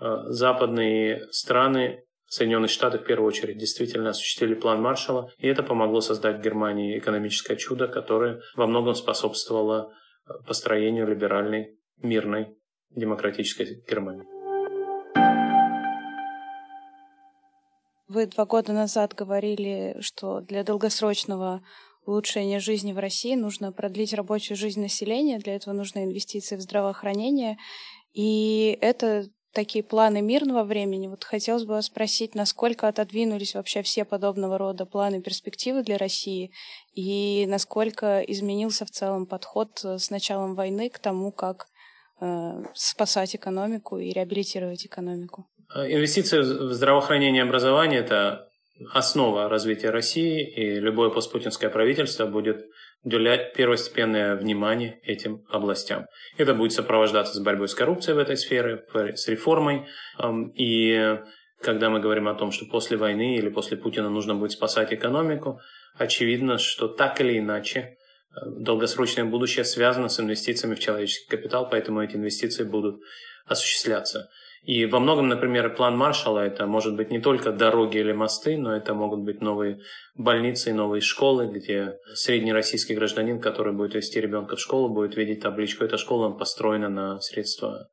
Э, 0.00 0.24
западные 0.26 1.28
страны, 1.30 2.04
Соединенные 2.26 2.68
Штаты 2.68 2.98
в 2.98 3.04
первую 3.04 3.28
очередь, 3.28 3.58
действительно 3.58 4.10
осуществили 4.10 4.54
план 4.54 4.82
Маршалла, 4.82 5.30
и 5.38 5.46
это 5.46 5.62
помогло 5.62 6.00
создать 6.00 6.38
в 6.38 6.40
Германии 6.40 6.98
экономическое 6.98 7.56
чудо, 7.56 7.86
которое 7.86 8.40
во 8.56 8.66
многом 8.66 8.94
способствовало 8.94 9.92
э, 10.26 10.32
построению 10.46 11.06
либеральной, 11.06 11.78
мирной, 12.02 12.56
демократической 12.90 13.82
Германии. 13.88 14.24
Вы 18.08 18.26
два 18.26 18.44
года 18.44 18.72
назад 18.72 19.14
говорили, 19.14 19.96
что 20.00 20.40
для 20.40 20.64
долгосрочного 20.64 21.62
улучшения 22.06 22.60
жизни 22.60 22.92
в 22.92 22.98
России 22.98 23.34
нужно 23.34 23.72
продлить 23.72 24.14
рабочую 24.14 24.56
жизнь 24.56 24.80
населения, 24.80 25.38
для 25.38 25.54
этого 25.54 25.74
нужны 25.74 26.04
инвестиции 26.04 26.56
в 26.56 26.60
здравоохранение. 26.60 27.56
И 28.12 28.78
это 28.80 29.26
такие 29.54 29.82
планы 29.82 30.20
мирного 30.20 30.64
времени. 30.64 31.06
Вот 31.06 31.24
хотелось 31.24 31.64
бы 31.64 31.74
вас 31.74 31.86
спросить, 31.86 32.34
насколько 32.34 32.88
отодвинулись 32.88 33.54
вообще 33.54 33.82
все 33.82 34.04
подобного 34.04 34.58
рода 34.58 34.84
планы 34.84 35.22
перспективы 35.22 35.82
для 35.82 35.96
России 35.96 36.52
и 36.92 37.46
насколько 37.48 38.20
изменился 38.20 38.84
в 38.84 38.90
целом 38.90 39.26
подход 39.26 39.80
э, 39.84 39.98
с 39.98 40.10
началом 40.10 40.54
войны 40.54 40.90
к 40.90 40.98
тому, 40.98 41.32
как 41.32 41.66
э, 42.20 42.64
спасать 42.74 43.36
экономику 43.36 43.98
и 43.98 44.12
реабилитировать 44.12 44.84
экономику? 44.84 45.46
Э, 45.74 45.90
инвестиции 45.90 46.38
в 46.40 46.72
здравоохранение 46.72 47.42
и 47.42 47.46
образование– 47.46 48.00
это 48.00 48.48
основа 48.92 49.48
развития 49.48 49.90
России, 49.90 50.46
и 50.46 50.80
любое 50.80 51.10
постпутинское 51.10 51.70
правительство 51.70 52.26
будет 52.26 52.66
уделять 53.04 53.52
первостепенное 53.54 54.34
внимание 54.34 54.98
этим 55.02 55.44
областям. 55.50 56.06
Это 56.38 56.54
будет 56.54 56.72
сопровождаться 56.72 57.34
с 57.34 57.40
борьбой 57.40 57.68
с 57.68 57.74
коррупцией 57.74 58.16
в 58.16 58.18
этой 58.18 58.36
сфере, 58.36 58.84
с 59.14 59.28
реформой. 59.28 59.86
И 60.54 61.18
когда 61.60 61.90
мы 61.90 62.00
говорим 62.00 62.28
о 62.28 62.34
том, 62.34 62.50
что 62.50 62.66
после 62.66 62.96
войны 62.96 63.36
или 63.36 63.48
после 63.48 63.76
Путина 63.76 64.08
нужно 64.08 64.34
будет 64.34 64.52
спасать 64.52 64.92
экономику, 64.92 65.60
очевидно, 65.96 66.58
что 66.58 66.88
так 66.88 67.20
или 67.20 67.38
иначе 67.38 67.80
э, 67.80 68.40
долгосрочное 68.58 69.24
будущее 69.24 69.64
связано 69.64 70.08
с 70.08 70.20
инвестициями 70.20 70.74
в 70.74 70.80
человеческий 70.80 71.28
капитал, 71.28 71.68
поэтому 71.70 72.02
эти 72.02 72.16
инвестиции 72.16 72.64
будут 72.64 73.00
осуществляться. 73.46 74.28
И 74.64 74.86
во 74.86 74.98
многом, 74.98 75.28
например, 75.28 75.74
план 75.74 75.96
Маршалла 75.96 76.38
это 76.38 76.66
может 76.66 76.96
быть 76.96 77.10
не 77.10 77.20
только 77.20 77.52
дороги 77.52 77.98
или 77.98 78.12
мосты, 78.12 78.56
но 78.56 78.74
это 78.74 78.94
могут 78.94 79.20
быть 79.20 79.42
новые 79.42 79.80
больницы 80.14 80.70
и 80.70 80.72
новые 80.72 81.02
школы, 81.02 81.46
где 81.46 81.98
средний 82.14 82.52
российский 82.52 82.94
гражданин, 82.94 83.40
который 83.40 83.74
будет 83.74 83.94
вести 83.94 84.20
ребенка 84.20 84.56
в 84.56 84.60
школу, 84.60 84.88
будет 84.88 85.16
видеть 85.16 85.42
табличку 85.42 85.84
«Эта 85.84 85.98
школа 85.98 86.30
построена 86.30 86.88
на 86.88 87.20
средства 87.20 87.88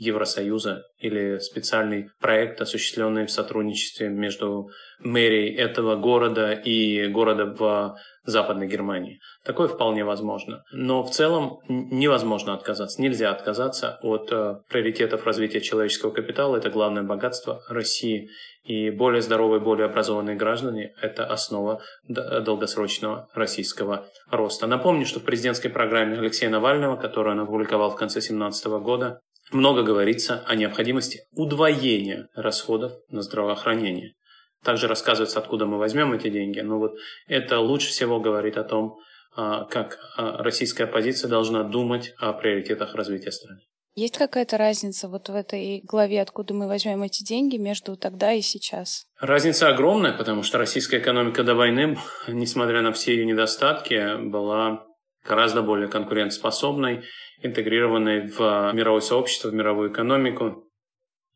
Евросоюза» 0.00 0.82
или 0.98 1.38
специальный 1.38 2.10
проект, 2.20 2.60
осуществленный 2.60 3.26
в 3.26 3.30
сотрудничестве 3.30 4.08
между 4.08 4.70
мэрией 4.98 5.54
этого 5.54 5.96
города 5.96 6.52
и 6.52 7.06
города 7.08 7.44
в 7.44 7.96
Западной 8.24 8.66
Германии. 8.66 9.20
Такое 9.44 9.68
вполне 9.68 10.04
возможно. 10.04 10.62
Но 10.72 11.02
в 11.02 11.10
целом 11.10 11.58
невозможно 11.68 12.54
отказаться, 12.54 13.00
нельзя 13.00 13.30
отказаться 13.30 13.98
от 14.02 14.30
э, 14.30 14.56
приоритетов 14.68 15.26
развития 15.26 15.60
человеческого 15.60 16.10
капитала. 16.10 16.56
Это 16.56 16.70
главное 16.70 17.02
богатство 17.02 17.62
России. 17.68 18.28
И 18.64 18.90
более 18.90 19.22
здоровые, 19.22 19.60
более 19.60 19.86
образованные 19.86 20.36
граждане– 20.36 20.94
это 21.02 21.24
основа 21.24 21.80
долгосрочного 22.08 23.28
российского 23.34 24.06
роста. 24.30 24.66
Напомню, 24.66 25.06
что 25.06 25.20
в 25.20 25.24
президентской 25.24 25.70
программе 25.70 26.18
Алексея 26.18 26.50
Навального, 26.50 26.96
которую 26.96 27.36
он 27.36 27.40
опубликовал 27.40 27.90
в 27.90 27.96
конце 27.96 28.20
2017 28.20 28.66
года, 28.82 29.20
много 29.52 29.82
говорится 29.82 30.42
о 30.46 30.54
необходимости 30.54 31.20
удвоения 31.32 32.28
расходов 32.34 32.92
на 33.08 33.22
здравоохранение. 33.22 34.14
Также 34.62 34.88
рассказывается, 34.88 35.38
откуда 35.38 35.66
мы 35.66 35.78
возьмем 35.78 36.12
эти 36.12 36.28
деньги. 36.28 36.60
Но 36.60 36.78
вот 36.78 36.92
это 37.26 37.60
лучше 37.60 37.88
всего 37.88 38.20
говорит 38.20 38.56
о 38.56 38.64
том, 38.64 38.98
а, 39.34 39.64
как 39.64 39.98
а, 40.16 40.42
российская 40.42 40.84
оппозиция 40.84 41.28
должна 41.28 41.62
думать 41.62 42.12
о 42.18 42.32
приоритетах 42.32 42.94
развития 42.94 43.32
страны. 43.32 43.60
Есть 43.94 44.18
какая-то 44.18 44.56
разница 44.56 45.08
вот 45.08 45.28
в 45.28 45.34
этой 45.34 45.80
главе, 45.84 46.22
откуда 46.22 46.54
мы 46.54 46.68
возьмем 46.68 47.02
эти 47.02 47.24
деньги 47.24 47.56
между 47.56 47.96
тогда 47.96 48.32
и 48.32 48.40
сейчас? 48.40 49.04
Разница 49.18 49.68
огромная, 49.68 50.12
потому 50.12 50.42
что 50.42 50.58
российская 50.58 50.98
экономика 50.98 51.42
до 51.42 51.54
войны, 51.54 51.98
несмотря 52.28 52.82
на 52.82 52.92
все 52.92 53.14
ее 53.14 53.24
недостатки, 53.24 54.28
была 54.28 54.84
гораздо 55.24 55.62
более 55.62 55.88
конкурентоспособной, 55.88 57.04
интегрированной 57.42 58.28
в 58.28 58.72
мировое 58.72 59.00
сообщество, 59.00 59.48
в 59.48 59.54
мировую 59.54 59.92
экономику. 59.92 60.66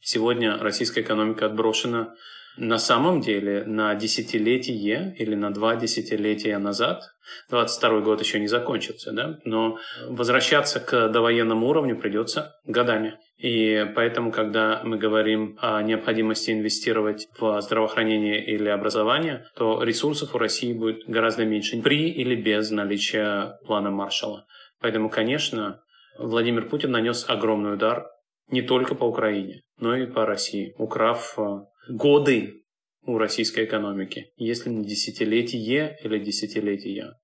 Сегодня 0.01 0.59
российская 0.59 1.01
экономика 1.01 1.47
отброшена 1.47 2.15
на 2.57 2.79
самом 2.79 3.21
деле 3.21 3.65
на 3.65 3.95
десятилетие 3.95 5.15
или 5.19 5.35
на 5.35 5.53
два 5.53 5.77
десятилетия 5.77 6.59
назад, 6.59 7.03
22 7.51 8.01
год 8.01 8.21
еще 8.21 8.39
не 8.39 8.47
закончился, 8.47 9.13
да, 9.13 9.39
но 9.45 9.79
возвращаться 10.09 10.81
к 10.81 11.09
довоенному 11.09 11.69
уровню 11.69 11.97
придется 11.97 12.55
годами. 12.65 13.19
И 13.39 13.87
поэтому, 13.95 14.31
когда 14.31 14.83
мы 14.85 14.97
говорим 14.97 15.59
о 15.61 15.83
необходимости 15.83 16.53
инвестировать 16.53 17.27
в 17.39 17.61
здравоохранение 17.61 18.45
или 18.45 18.69
образование, 18.69 19.47
то 19.57 19.83
ресурсов 19.83 20.35
у 20.35 20.39
России 20.39 20.73
будет 20.73 21.05
гораздо 21.07 21.45
меньше 21.45 21.81
при 21.83 22.11
или 22.11 22.37
без 22.37 22.71
наличия 22.71 23.59
плана 23.67 23.91
Маршалла. 23.91 24.47
Поэтому, 24.81 25.11
конечно, 25.11 25.81
Владимир 26.19 26.69
Путин 26.69 26.93
нанес 26.93 27.25
огромный 27.29 27.75
удар 27.75 28.07
не 28.49 28.63
только 28.63 28.95
по 28.95 29.05
Украине, 29.05 29.63
но 29.79 29.97
и 29.97 30.07
по 30.07 30.27
России, 30.27 30.75
украв 30.79 31.35
э, 31.39 31.61
годы 31.89 32.65
у 33.03 33.19
российской 33.19 33.65
экономики, 33.65 34.33
если 34.37 34.71
не 34.71 34.85
десятилетие 34.85 35.99
или 36.03 36.19
десятилетия. 36.19 37.19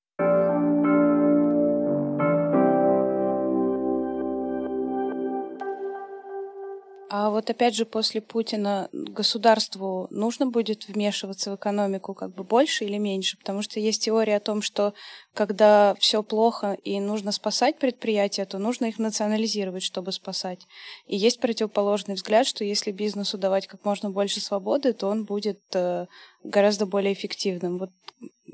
Вот 7.31 7.51
опять 7.51 7.75
же 7.75 7.85
после 7.85 8.21
Путина 8.21 8.89
государству 8.93 10.07
нужно 10.11 10.47
будет 10.47 10.89
вмешиваться 10.89 11.51
в 11.51 11.57
экономику 11.57 12.15
как 12.15 12.35
бы 12.35 12.45
больше 12.45 12.85
или 12.85 12.99
меньше? 12.99 13.37
Потому 13.39 13.63
что 13.63 13.81
есть 13.81 14.05
теория 14.05 14.37
о 14.37 14.41
том, 14.41 14.63
что 14.63 14.95
когда 15.35 15.95
все 15.99 16.23
плохо 16.23 16.77
и 16.85 17.01
нужно 17.01 17.33
спасать 17.33 17.79
предприятия, 17.79 18.45
то 18.45 18.59
нужно 18.59 18.87
их 18.87 18.99
национализировать, 18.99 19.83
чтобы 19.83 20.13
спасать. 20.13 20.67
И 21.07 21.17
есть 21.17 21.41
противоположный 21.41 22.15
взгляд, 22.15 22.47
что 22.47 22.65
если 22.65 22.91
бизнесу 22.93 23.39
давать 23.39 23.67
как 23.67 23.85
можно 23.85 24.11
больше 24.11 24.41
свободы, 24.41 24.93
то 24.93 25.09
он 25.09 25.25
будет 25.25 25.61
э, 25.75 26.07
гораздо 26.45 26.87
более 26.87 27.13
эффективным. 27.13 27.79
Вот 27.79 27.91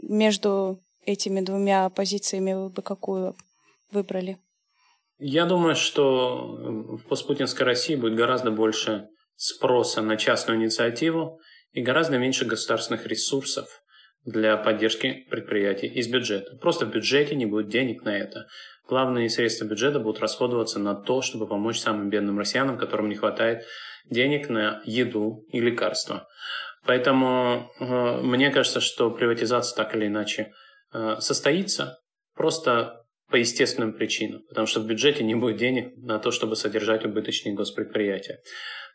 между 0.03 0.81
этими 1.05 1.41
двумя 1.41 1.89
позициями 1.91 2.53
вы 2.53 2.69
бы 2.69 2.83
какую 2.83 3.37
выбрали? 3.91 4.39
Я 5.19 5.47
думаю, 5.47 5.75
что 5.75 6.97
в 6.97 7.09
постпутинской 7.09 7.65
России 7.65 7.95
будет 7.95 8.17
гораздо 8.17 8.51
больше 8.51 9.09
спроса 9.35 10.03
на 10.03 10.17
частную 10.17 10.59
инициативу 10.59 11.41
и 11.73 11.81
гораздо 11.81 12.19
меньше 12.19 12.45
государственных 12.45 13.07
ресурсов 13.07 13.83
для 14.25 14.57
поддержки 14.57 15.27
предприятий 15.31 15.87
из 15.87 16.09
бюджета. 16.09 16.57
Просто 16.57 16.85
в 16.85 16.91
бюджете 16.91 17.35
не 17.35 17.47
будет 17.47 17.69
денег 17.69 18.03
на 18.05 18.17
это. 18.17 18.47
Главные 18.89 19.31
средства 19.31 19.65
бюджета 19.65 20.01
будут 20.01 20.21
расходоваться 20.21 20.79
на 20.79 20.95
то, 20.95 21.23
чтобы 21.23 21.47
помочь 21.47 21.79
самым 21.79 22.11
бедным 22.11 22.39
россиянам, 22.39 22.77
которым 22.77 23.09
не 23.09 23.15
хватает 23.15 23.65
денег 24.05 24.49
на 24.49 24.83
еду 24.85 25.45
и 25.51 25.61
лекарства. 25.61 26.29
Поэтому 26.85 27.73
э, 27.81 28.21
мне 28.23 28.51
кажется, 28.51 28.81
что 28.81 29.11
приватизация 29.11 29.77
так 29.77 29.97
или 29.97 30.07
иначе 30.07 30.53
э, 30.93 31.17
состоится. 31.21 31.99
Просто 32.35 33.06
по 33.31 33.37
естественным 33.37 33.93
причинам, 33.93 34.43
потому 34.49 34.67
что 34.67 34.81
в 34.81 34.87
бюджете 34.87 35.25
не 35.25 35.35
будет 35.35 35.57
денег 35.57 35.97
на 35.97 36.19
то, 36.19 36.31
чтобы 36.31 36.57
содержать 36.57 37.05
убыточные 37.05 37.55
госпредприятия. 37.55 38.41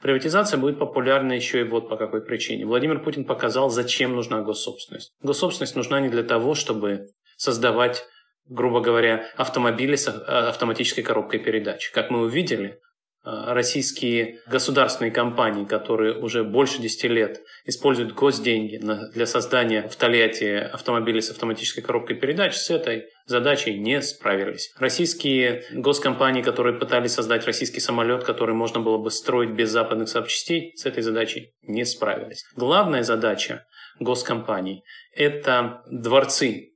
Приватизация 0.01 0.57
будет 0.57 0.79
популярна 0.79 1.33
еще 1.33 1.61
и 1.61 1.63
вот 1.63 1.89
по 1.89 1.97
какой 1.97 2.23
причине. 2.23 2.65
Владимир 2.65 3.03
Путин 3.03 3.25
показал, 3.25 3.69
зачем 3.69 4.15
нужна 4.15 4.41
госсобственность. 4.41 5.11
Госсобственность 5.21 5.75
нужна 5.75 5.99
не 5.99 6.09
для 6.09 6.23
того, 6.23 6.55
чтобы 6.55 7.07
создавать 7.37 8.03
грубо 8.47 8.81
говоря, 8.81 9.29
автомобили 9.37 9.95
с 9.95 10.07
автоматической 10.07 11.03
коробкой 11.03 11.39
передач. 11.39 11.89
Как 11.91 12.09
мы 12.09 12.23
увидели, 12.23 12.81
Э, 12.81 12.90
российские 13.23 14.39
государственные 14.47 15.11
компании, 15.11 15.65
которые 15.65 16.17
уже 16.17 16.43
больше 16.43 16.81
10 16.81 17.03
лет 17.05 17.41
используют 17.65 18.13
госденьги 18.13 18.77
для 19.13 19.25
создания 19.25 19.87
в 19.87 19.95
Тольятти 19.95 20.55
автомобилей 20.55 21.21
с 21.21 21.29
автоматической 21.29 21.83
коробкой 21.83 22.15
передач, 22.15 22.55
с 22.55 22.69
этой 22.69 23.05
задачей 23.27 23.77
не 23.77 24.01
справились. 24.01 24.73
Российские 24.79 25.63
госкомпании, 25.71 26.41
которые 26.41 26.77
пытались 26.77 27.13
создать 27.13 27.45
российский 27.45 27.79
самолет, 27.79 28.23
который 28.23 28.55
можно 28.55 28.79
было 28.79 28.97
бы 28.97 29.11
строить 29.11 29.51
без 29.51 29.69
западных 29.69 30.07
запчастей, 30.07 30.73
с 30.75 30.85
этой 30.85 31.03
задачей 31.03 31.53
не 31.61 31.85
справились. 31.85 32.43
Главная 32.55 33.03
задача 33.03 33.65
госкомпаний– 33.99 34.83
это 35.15 35.83
дворцы, 35.89 36.71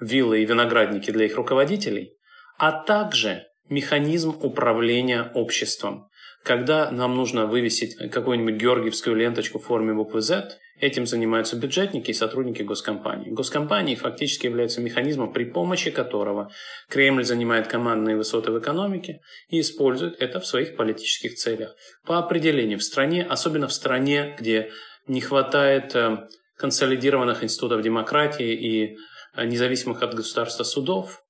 виллы 0.00 0.42
и 0.42 0.46
виноградники 0.46 1.10
для 1.10 1.26
их 1.26 1.36
руководителей, 1.36 2.16
а 2.58 2.72
также 2.72 3.49
механизм 3.70 4.36
управления 4.42 5.30
обществом. 5.34 6.08
Когда 6.42 6.90
нам 6.90 7.16
нужно 7.16 7.46
вывесить 7.46 7.96
какую-нибудь 8.10 8.54
георгиевскую 8.54 9.14
ленточку 9.14 9.58
в 9.58 9.64
форме 9.64 9.92
буквы 9.92 10.22
Z, 10.22 10.56
этим 10.80 11.06
занимаются 11.06 11.56
бюджетники 11.56 12.10
и 12.10 12.14
сотрудники 12.14 12.62
госкомпаний. 12.62 13.30
Госкомпании 13.30 13.94
фактически 13.94 14.46
являются 14.46 14.80
механизмом, 14.80 15.32
при 15.32 15.44
помощи 15.44 15.90
которого 15.90 16.50
Кремль 16.88 17.24
занимает 17.24 17.68
командные 17.68 18.16
высоты 18.16 18.50
в 18.50 18.58
экономике 18.58 19.20
и 19.48 19.60
использует 19.60 20.20
это 20.20 20.40
в 20.40 20.46
своих 20.46 20.76
политических 20.76 21.34
целях. 21.34 21.76
По 22.06 22.18
определению 22.18 22.78
в 22.78 22.82
стране, 22.82 23.22
особенно 23.22 23.68
в 23.68 23.72
стране, 23.72 24.34
где 24.38 24.70
не 25.06 25.20
хватает 25.20 25.94
э, 25.94 26.26
консолидированных 26.56 27.44
институтов 27.44 27.82
демократии 27.82 28.54
и 28.54 28.96
э, 29.36 29.44
независимых 29.44 30.02
от 30.02 30.14
государства 30.14 30.64
судов, 30.64 31.22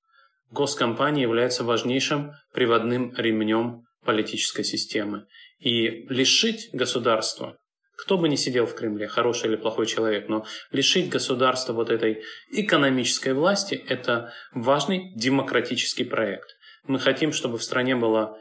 Госкомпания 0.51 1.23
является 1.23 1.65
важнейшим 1.65 2.33
приводным 2.53 3.15
ремнем 3.17 3.85
политической 4.05 4.65
системы. 4.65 5.27
И 5.61 6.07
лишить 6.09 6.71
государства, 6.73 7.57
кто 7.97 8.17
бы 8.17 8.29
ни 8.29 8.37
сидел 8.37 8.67
в 8.67 8.75
Кремле, 8.75 9.09
хороший 9.09 9.51
или 9.51 9.57
плохой 9.57 9.87
человек, 9.87 10.29
но 10.29 10.47
лишить 10.73 11.11
государства 11.11 11.73
вот 11.75 11.91
этой 11.91 12.23
экономической 12.51 13.35
власти– 13.35 13.75
это 13.89 14.33
важный 14.53 15.13
демократический 15.15 16.05
проект. 16.05 16.49
Мы 16.87 16.99
хотим, 16.99 17.33
чтобы 17.33 17.59
в 17.59 17.63
стране 17.63 17.95
была 17.95 18.39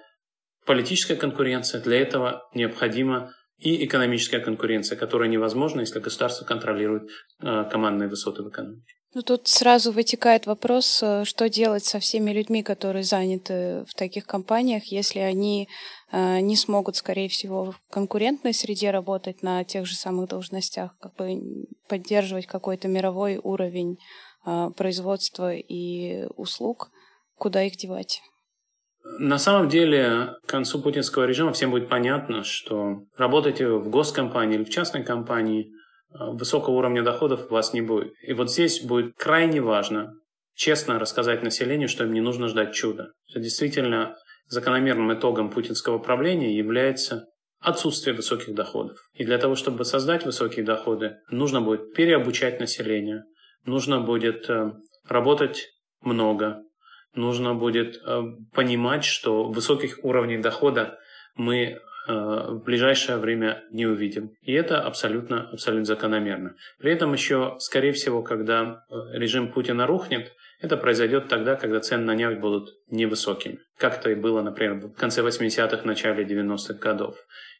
политическая 0.65 1.15
конкуренция. 1.15 1.81
Для 1.81 1.99
этого 1.99 2.49
необходима 2.53 3.33
и 3.57 3.85
экономическая 3.85 4.39
конкуренция, 4.39 4.97
которая 4.97 5.27
невозможна, 5.27 5.81
если 5.81 5.99
государство 5.99 6.45
контролирует 6.45 7.09
э, 7.41 7.65
командные 7.69 8.07
высоты 8.07 8.43
в 8.43 8.49
экономике. 8.49 8.98
Ну, 9.15 9.23
тут 9.23 9.47
сразу 9.47 9.91
вытекает 9.91 10.45
вопрос, 10.45 11.01
э, 11.01 11.25
что 11.25 11.49
делать 11.49 11.83
со 11.83 11.99
всеми 11.99 12.29
людьми, 12.31 12.61
которые 12.61 13.03
заняты 13.03 13.83
в 13.87 13.95
таких 13.95 14.27
компаниях, 14.27 14.83
если 14.85 15.17
они 15.17 15.67
э, 16.11 16.39
не 16.41 16.55
смогут, 16.55 16.95
скорее 16.95 17.27
всего, 17.27 17.71
в 17.71 17.81
конкурентной 17.89 18.53
среде 18.53 18.91
работать 18.91 19.41
на 19.41 19.63
тех 19.63 19.87
же 19.87 19.95
самых 19.95 20.29
должностях, 20.29 20.95
как 20.99 21.15
бы 21.15 21.41
поддерживать 21.87 22.45
какой-то 22.45 22.87
мировой 22.87 23.39
уровень 23.41 23.97
э, 24.45 24.69
производства 24.77 25.55
и 25.55 26.27
услуг, 26.35 26.91
куда 27.35 27.63
их 27.63 27.77
девать? 27.77 28.21
На 29.17 29.39
самом 29.39 29.69
деле, 29.69 30.35
к 30.45 30.49
концу 30.49 30.83
путинского 30.83 31.23
режима 31.23 31.51
всем 31.53 31.71
будет 31.71 31.89
понятно, 31.89 32.43
что 32.43 33.01
работать 33.17 33.59
в 33.59 33.89
госкомпании 33.89 34.57
или 34.57 34.63
в 34.63 34.69
частной 34.69 35.03
компании– 35.03 35.71
высокого 36.11 36.75
уровня 36.75 37.03
доходов 37.03 37.47
у 37.49 37.53
вас 37.53 37.73
не 37.73 37.81
будет. 37.81 38.13
И 38.21 38.33
вот 38.33 38.51
здесь 38.51 38.81
будет 38.81 39.15
крайне 39.15 39.61
важно 39.61 40.13
честно 40.55 40.99
рассказать 40.99 41.43
населению, 41.43 41.87
что 41.87 42.03
им 42.03 42.13
не 42.13 42.21
нужно 42.21 42.47
ждать 42.47 42.73
чуда. 42.73 43.11
Что 43.29 43.39
действительно 43.39 44.17
закономерным 44.47 45.13
итогом 45.13 45.51
путинского 45.51 45.99
правления 45.99 46.55
является 46.55 47.27
отсутствие 47.59 48.15
высоких 48.15 48.53
доходов. 48.55 48.97
И 49.13 49.23
для 49.23 49.37
того, 49.37 49.55
чтобы 49.55 49.85
создать 49.85 50.25
высокие 50.25 50.65
доходы, 50.65 51.17
нужно 51.29 51.61
будет 51.61 51.93
переобучать 51.93 52.59
население, 52.59 53.23
нужно 53.65 53.99
будет 53.99 54.49
э, 54.49 54.71
работать 55.07 55.69
много, 56.01 56.63
нужно 57.13 57.53
будет 57.53 57.97
э, 57.97 58.21
понимать, 58.53 59.03
что 59.03 59.49
высоких 59.49 59.99
уровней 60.03 60.37
дохода 60.37 60.97
мы 61.35 61.79
Э, 61.81 61.88
в 62.07 62.63
ближайшее 62.63 63.17
время 63.17 63.63
не 63.71 63.85
увидим. 63.85 64.31
И 64.41 64.53
это 64.53 64.81
абсолютно, 64.81 65.49
абсолютно 65.49 65.85
закономерно. 65.85 66.55
При 66.79 66.91
этом 66.91 67.13
еще, 67.13 67.55
скорее 67.59 67.91
всего, 67.91 68.23
когда 68.23 68.83
э, 68.89 68.95
режим 69.13 69.51
Путина 69.51 69.85
рухнет, 69.85 70.33
это 70.59 70.75
произойдет 70.75 71.27
тогда, 71.27 71.55
когда 71.55 71.79
цены 71.79 72.03
на 72.03 72.15
нефть 72.15 72.39
будут 72.39 72.69
невысокими. 72.89 73.59
Как 73.77 73.99
это 73.99 74.11
и 74.11 74.15
было, 74.15 74.41
например, 74.41 74.75
в 74.75 74.93
конце 74.93 75.21
80-х, 75.21 75.85
начале 75.85 76.23
90-х 76.23 76.73
годов. 76.73 77.15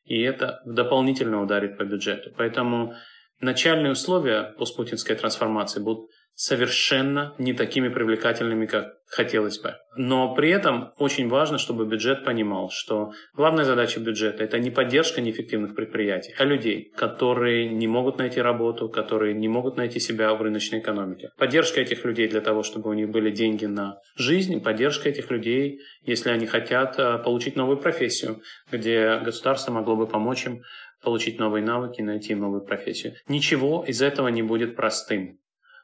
И 0.05 0.21
это 0.21 0.61
дополнительно 0.65 1.41
ударит 1.41 1.77
по 1.77 1.83
бюджету. 1.83 2.31
Поэтому 2.35 2.95
начальные 3.41 3.91
условия 3.91 4.55
постпутинской 4.57 5.15
трансформации 5.15 5.79
будут 5.79 6.09
совершенно 6.39 7.35
не 7.37 7.51
такими 7.51 7.89
привлекательными, 7.89 8.65
как 8.65 8.93
хотелось 9.07 9.59
бы. 9.59 9.75
Но 9.97 10.33
при 10.35 10.49
этом 10.49 10.93
очень 10.97 11.27
важно, 11.27 11.57
чтобы 11.57 11.85
бюджет 11.85 12.23
понимал, 12.23 12.69
что 12.71 13.11
главная 13.33 13.65
задача 13.65 13.99
бюджета– 13.99 14.41
это 14.45 14.57
не 14.57 14.71
поддержка 14.71 15.19
неэффективных 15.19 15.75
предприятий, 15.75 16.33
а 16.37 16.45
людей, 16.45 16.93
которые 16.95 17.67
не 17.67 17.87
могут 17.87 18.19
найти 18.19 18.39
работу, 18.39 18.87
которые 18.87 19.33
не 19.33 19.49
могут 19.49 19.75
найти 19.75 19.99
себя 19.99 20.33
в 20.33 20.41
рыночной 20.41 20.79
экономике. 20.79 21.31
Поддержка 21.37 21.81
этих 21.81 22.05
людей 22.05 22.29
для 22.29 22.39
того, 22.39 22.63
чтобы 22.63 22.89
у 22.89 22.93
них 22.93 23.09
были 23.09 23.31
деньги 23.31 23.65
на 23.65 23.99
жизнь, 24.15 24.63
поддержка 24.63 25.09
этих 25.09 25.29
людей, 25.31 25.81
если 26.03 26.29
они 26.29 26.45
хотят 26.45 26.97
э, 26.97 27.17
получить 27.17 27.57
новую 27.57 27.79
профессию, 27.79 28.41
где 28.71 29.19
государство 29.25 29.73
могло 29.73 29.97
бы 29.97 30.07
помочь 30.07 30.45
им 30.45 30.61
получить 31.03 31.37
новые 31.37 31.65
навыки, 31.65 32.01
найти 32.01 32.33
новую 32.33 32.61
профессию. 32.61 33.15
Ничего 33.27 33.83
из 33.85 34.01
этого 34.01 34.29
не 34.29 34.41
будет 34.41 34.77
простым 34.77 35.37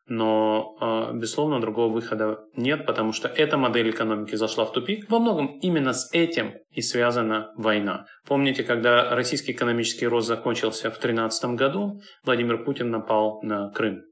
но, 0.08 0.76
а, 0.80 1.14
безусловно, 1.14 1.60
другого 1.60 1.92
выхода 1.92 2.40
нет, 2.56 2.86
потому 2.86 3.12
что 3.12 3.28
эта 3.28 3.58
модель 3.58 3.90
экономики 3.90 4.36
зашла 4.36 4.66
в 4.66 4.72
тупик. 4.72 5.10
Во 5.10 5.20
многом 5.20 5.60
именно 5.60 5.94
с 5.94 6.10
этим 6.14 6.54
и 6.72 6.82
связана 6.82 7.52
война. 7.58 8.06
Помните, 8.28 8.64
когда 8.64 9.16
российский 9.16 9.52
экономический 9.52 10.08
рост 10.08 10.28
закончился 10.28 10.90
в 10.90 11.00
2013 11.00 11.56
году, 11.56 12.02
Владимир 12.24 12.64
Путин 12.64 12.92
напал 12.92 13.42
на 13.42 13.72
Крым. 13.72 14.04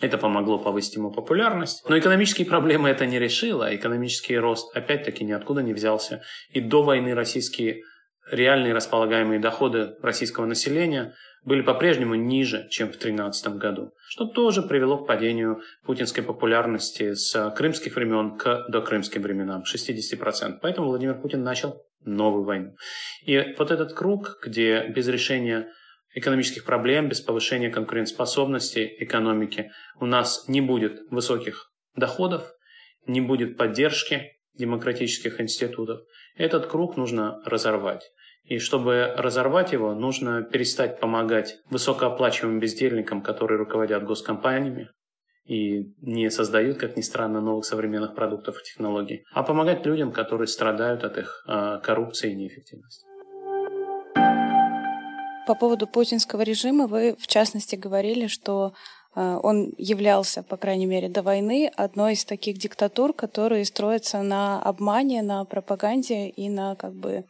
Это 0.00 0.16
помогло 0.16 0.58
повысить 0.58 0.96
ему 0.96 1.12
популярность. 1.12 1.84
Но 1.88 1.98
экономические 1.98 2.46
проблемы 2.46 2.88
это 2.88 3.04
не 3.04 3.18
решило. 3.18 3.74
Экономический 3.74 4.38
рост 4.38 4.74
опять-таки 4.74 5.24
ниоткуда 5.24 5.62
не 5.62 5.74
взялся. 5.74 6.22
И 6.48 6.60
до 6.60 6.82
войны 6.82 7.14
российские 7.14 7.82
реальные 8.30 8.74
располагаемые 8.74 9.40
доходы 9.40 9.96
российского 10.02 10.46
населения 10.46 11.14
были 11.44 11.62
по-прежнему 11.62 12.14
ниже, 12.14 12.68
чем 12.70 12.88
в 12.88 12.92
2013 12.92 13.56
году, 13.56 13.92
что 14.08 14.26
тоже 14.26 14.62
привело 14.62 14.98
к 14.98 15.06
падению 15.06 15.62
путинской 15.84 16.22
популярности 16.22 17.14
с 17.14 17.50
крымских 17.56 17.96
времен 17.96 18.36
к 18.36 18.66
докрымским 18.68 19.22
временам, 19.22 19.62
60%. 19.62 20.58
Поэтому 20.60 20.88
Владимир 20.88 21.20
Путин 21.20 21.42
начал 21.42 21.82
новую 22.04 22.44
войну. 22.44 22.74
И 23.24 23.54
вот 23.58 23.70
этот 23.70 23.94
круг, 23.94 24.38
где 24.44 24.86
без 24.88 25.08
решения 25.08 25.68
экономических 26.14 26.64
проблем, 26.64 27.08
без 27.08 27.20
повышения 27.20 27.70
конкурентоспособности 27.70 28.96
экономики 28.98 29.70
у 29.98 30.06
нас 30.06 30.46
не 30.48 30.60
будет 30.60 31.00
высоких 31.10 31.72
доходов, 31.96 32.52
не 33.06 33.20
будет 33.20 33.56
поддержки 33.56 34.32
демократических 34.54 35.40
институтов, 35.40 36.00
этот 36.36 36.66
круг 36.66 36.96
нужно 36.96 37.40
разорвать. 37.44 38.10
И 38.44 38.58
чтобы 38.58 39.14
разорвать 39.16 39.72
его, 39.72 39.94
нужно 39.94 40.42
перестать 40.42 40.98
помогать 40.98 41.58
высокооплачиваемым 41.70 42.60
бездельникам, 42.60 43.22
которые 43.22 43.58
руководят 43.58 44.04
госкомпаниями 44.04 44.88
и 45.44 45.94
не 46.00 46.30
создают, 46.30 46.78
как 46.78 46.96
ни 46.96 47.00
странно, 47.00 47.40
новых 47.40 47.64
современных 47.64 48.14
продуктов 48.14 48.60
и 48.60 48.64
технологий, 48.64 49.24
а 49.32 49.42
помогать 49.42 49.84
людям, 49.84 50.12
которые 50.12 50.46
страдают 50.46 51.04
от 51.04 51.18
их 51.18 51.44
э, 51.48 51.80
коррупции 51.82 52.32
и 52.32 52.36
неэффективности. 52.36 53.06
По 55.46 55.54
поводу 55.56 55.88
путинского 55.88 56.42
режима 56.42 56.86
вы, 56.86 57.16
в 57.18 57.26
частности, 57.26 57.74
говорили, 57.74 58.28
что 58.28 58.74
э, 59.16 59.40
он 59.42 59.72
являлся, 59.76 60.44
по 60.44 60.56
крайней 60.56 60.86
мере, 60.86 61.08
до 61.08 61.22
войны 61.22 61.68
одной 61.76 62.12
из 62.12 62.24
таких 62.24 62.58
диктатур, 62.58 63.12
которые 63.12 63.64
строятся 63.64 64.22
на 64.22 64.62
обмане, 64.62 65.22
на 65.22 65.44
пропаганде 65.44 66.28
и 66.28 66.48
на 66.48 66.76
как 66.76 66.94
бы 66.94 67.24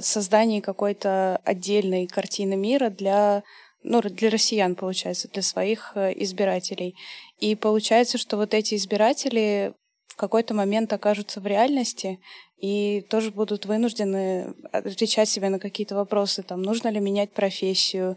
создании 0.00 0.60
какой-то 0.60 1.40
отдельной 1.44 2.06
картины 2.06 2.56
мира 2.56 2.90
для 2.90 3.42
ну, 3.82 4.00
для 4.02 4.30
россиян, 4.30 4.74
получается, 4.74 5.28
для 5.28 5.42
своих 5.42 5.92
э, 5.94 6.12
избирателей. 6.16 6.96
И 7.38 7.54
получается, 7.54 8.18
что 8.18 8.36
вот 8.36 8.54
эти 8.54 8.74
избиратели 8.74 9.72
в 10.08 10.16
какой-то 10.16 10.52
момент 10.52 10.92
окажутся 10.92 11.40
в 11.40 11.46
реальности 11.46 12.18
и 12.58 13.02
тоже 13.08 13.30
будут 13.30 13.66
вынуждены 13.66 14.54
отвечать 14.72 15.28
себе 15.28 15.48
на 15.48 15.60
какие-то 15.60 15.94
вопросы, 15.94 16.42
там, 16.42 16.62
нужно 16.62 16.88
ли 16.88 16.98
менять 16.98 17.32
профессию. 17.32 18.16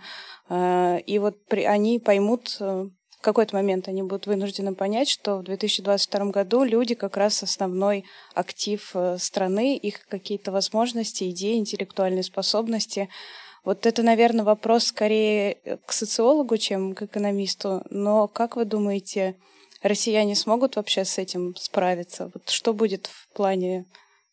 Э, 0.49 0.99
и 1.05 1.19
вот 1.19 1.37
они 1.51 1.99
поймут, 1.99 2.57
э, 2.59 2.89
в 3.21 3.23
какой-то 3.23 3.55
момент 3.55 3.87
они 3.87 4.01
будут 4.01 4.25
вынуждены 4.25 4.73
понять, 4.73 5.07
что 5.07 5.37
в 5.37 5.43
2022 5.43 6.25
году 6.31 6.63
люди 6.63 6.95
как 6.95 7.17
раз 7.17 7.43
основной 7.43 8.03
актив 8.33 8.89
э, 8.95 9.17
страны, 9.19 9.77
их 9.77 10.07
какие-то 10.07 10.51
возможности, 10.51 11.29
идеи, 11.29 11.57
интеллектуальные 11.57 12.23
способности– 12.23 13.07
вот 13.63 13.85
это, 13.85 14.01
наверное, 14.01 14.43
вопрос 14.43 14.85
скорее 14.85 15.57
к 15.85 15.93
социологу, 15.93 16.57
чем 16.57 16.95
к 16.95 17.03
экономисту. 17.03 17.83
Но 17.89 18.27
как 18.27 18.55
вы 18.55 18.65
думаете, 18.65 19.35
россияне 19.83 20.35
смогут 20.35 20.75
вообще 20.75 21.05
с 21.05 21.19
этим 21.19 21.55
справиться? 21.55 22.31
Вот 22.33 22.49
что 22.49 22.73
будет 22.73 23.07
в 23.07 23.27
плане 23.35 23.85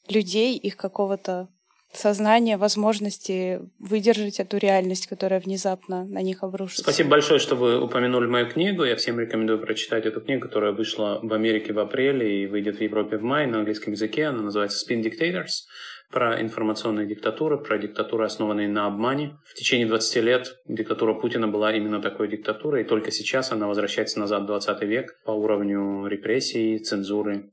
людей, 0.09 0.57
их 0.57 0.77
какого-то 0.77 1.49
сознания, 1.93 2.57
возможности 2.57 3.61
выдержать 3.79 4.41
эту 4.41 4.59
реальность, 4.59 5.07
которая 5.07 5.41
внезапно 5.41 6.05
на 6.05 6.23
них 6.23 6.43
обрушится. 6.43 6.83
Спасибо 6.83 7.11
большое, 7.11 7.41
что 7.41 7.57
вы 7.57 7.81
упомянули 7.81 8.27
мою 8.27 8.49
книгу. 8.49 8.85
Я 8.85 8.97
всем 8.97 9.19
рекомендую 9.19 9.59
прочитать 9.61 10.07
эту 10.07 10.21
книгу, 10.21 10.47
которая 10.47 10.73
вышла 10.73 11.21
в 11.23 11.33
Америке 11.33 11.73
в 11.73 11.79
апреле 11.79 12.45
и 12.45 12.47
выйдет 12.47 12.79
в 12.79 12.83
Европе 12.83 13.17
в 13.17 13.23
мае 13.23 13.47
на 13.47 13.59
английском 13.59 13.93
языке. 13.93 14.27
Она 14.27 14.43
называется 14.43 14.85
«Spin 14.85 15.03
Dictators» 15.03 15.67
про 16.11 16.41
информационные 16.41 17.07
диктатуры, 17.07 17.59
про 17.59 17.79
диктатуры, 17.79 18.25
основанные 18.25 18.69
на 18.69 18.87
обмане. 18.87 19.39
В 19.45 19.55
течение 19.55 19.87
20 19.87 20.17
лет 20.23 20.57
диктатура 20.67 21.15
Путина 21.15 21.49
была 21.49 21.73
именно 21.73 22.01
такой 22.01 22.29
диктатурой, 22.29 22.83
и 22.83 22.87
только 22.87 23.11
сейчас 23.11 23.53
она 23.53 23.67
возвращается 23.67 24.19
назад 24.19 24.45
в 24.45 24.47
20 24.47 24.83
век 24.83 25.19
по 25.25 25.33
уровню 25.33 26.07
репрессий, 26.07 26.79
цензуры 26.79 27.51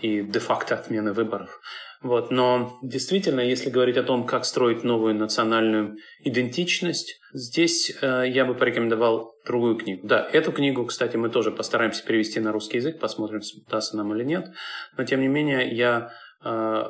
и 0.00 0.22
де-факто 0.22 0.76
отмены 0.76 1.12
выборов. 1.12 1.60
Вот. 2.02 2.30
Но 2.30 2.78
действительно, 2.82 3.40
если 3.40 3.68
говорить 3.68 3.96
о 3.96 4.02
том, 4.02 4.24
как 4.26 4.44
строить 4.44 4.84
новую 4.84 5.14
национальную 5.14 5.96
идентичность, 6.24 7.20
здесь 7.34 7.92
э, 8.00 8.24
я 8.28 8.46
бы 8.46 8.54
порекомендовал 8.54 9.34
другую 9.44 9.76
книгу. 9.76 10.06
Да, 10.06 10.26
эту 10.32 10.52
книгу, 10.52 10.86
кстати, 10.86 11.16
мы 11.16 11.28
тоже 11.28 11.50
постараемся 11.50 12.04
перевести 12.04 12.40
на 12.40 12.52
русский 12.52 12.78
язык, 12.78 12.98
посмотрим, 12.98 13.40
удастся 13.66 13.96
нам 13.96 14.14
или 14.14 14.24
нет. 14.24 14.50
Но, 14.96 15.04
тем 15.04 15.20
не 15.20 15.28
менее, 15.28 15.68
я 15.68 16.10
Э, 16.42 16.88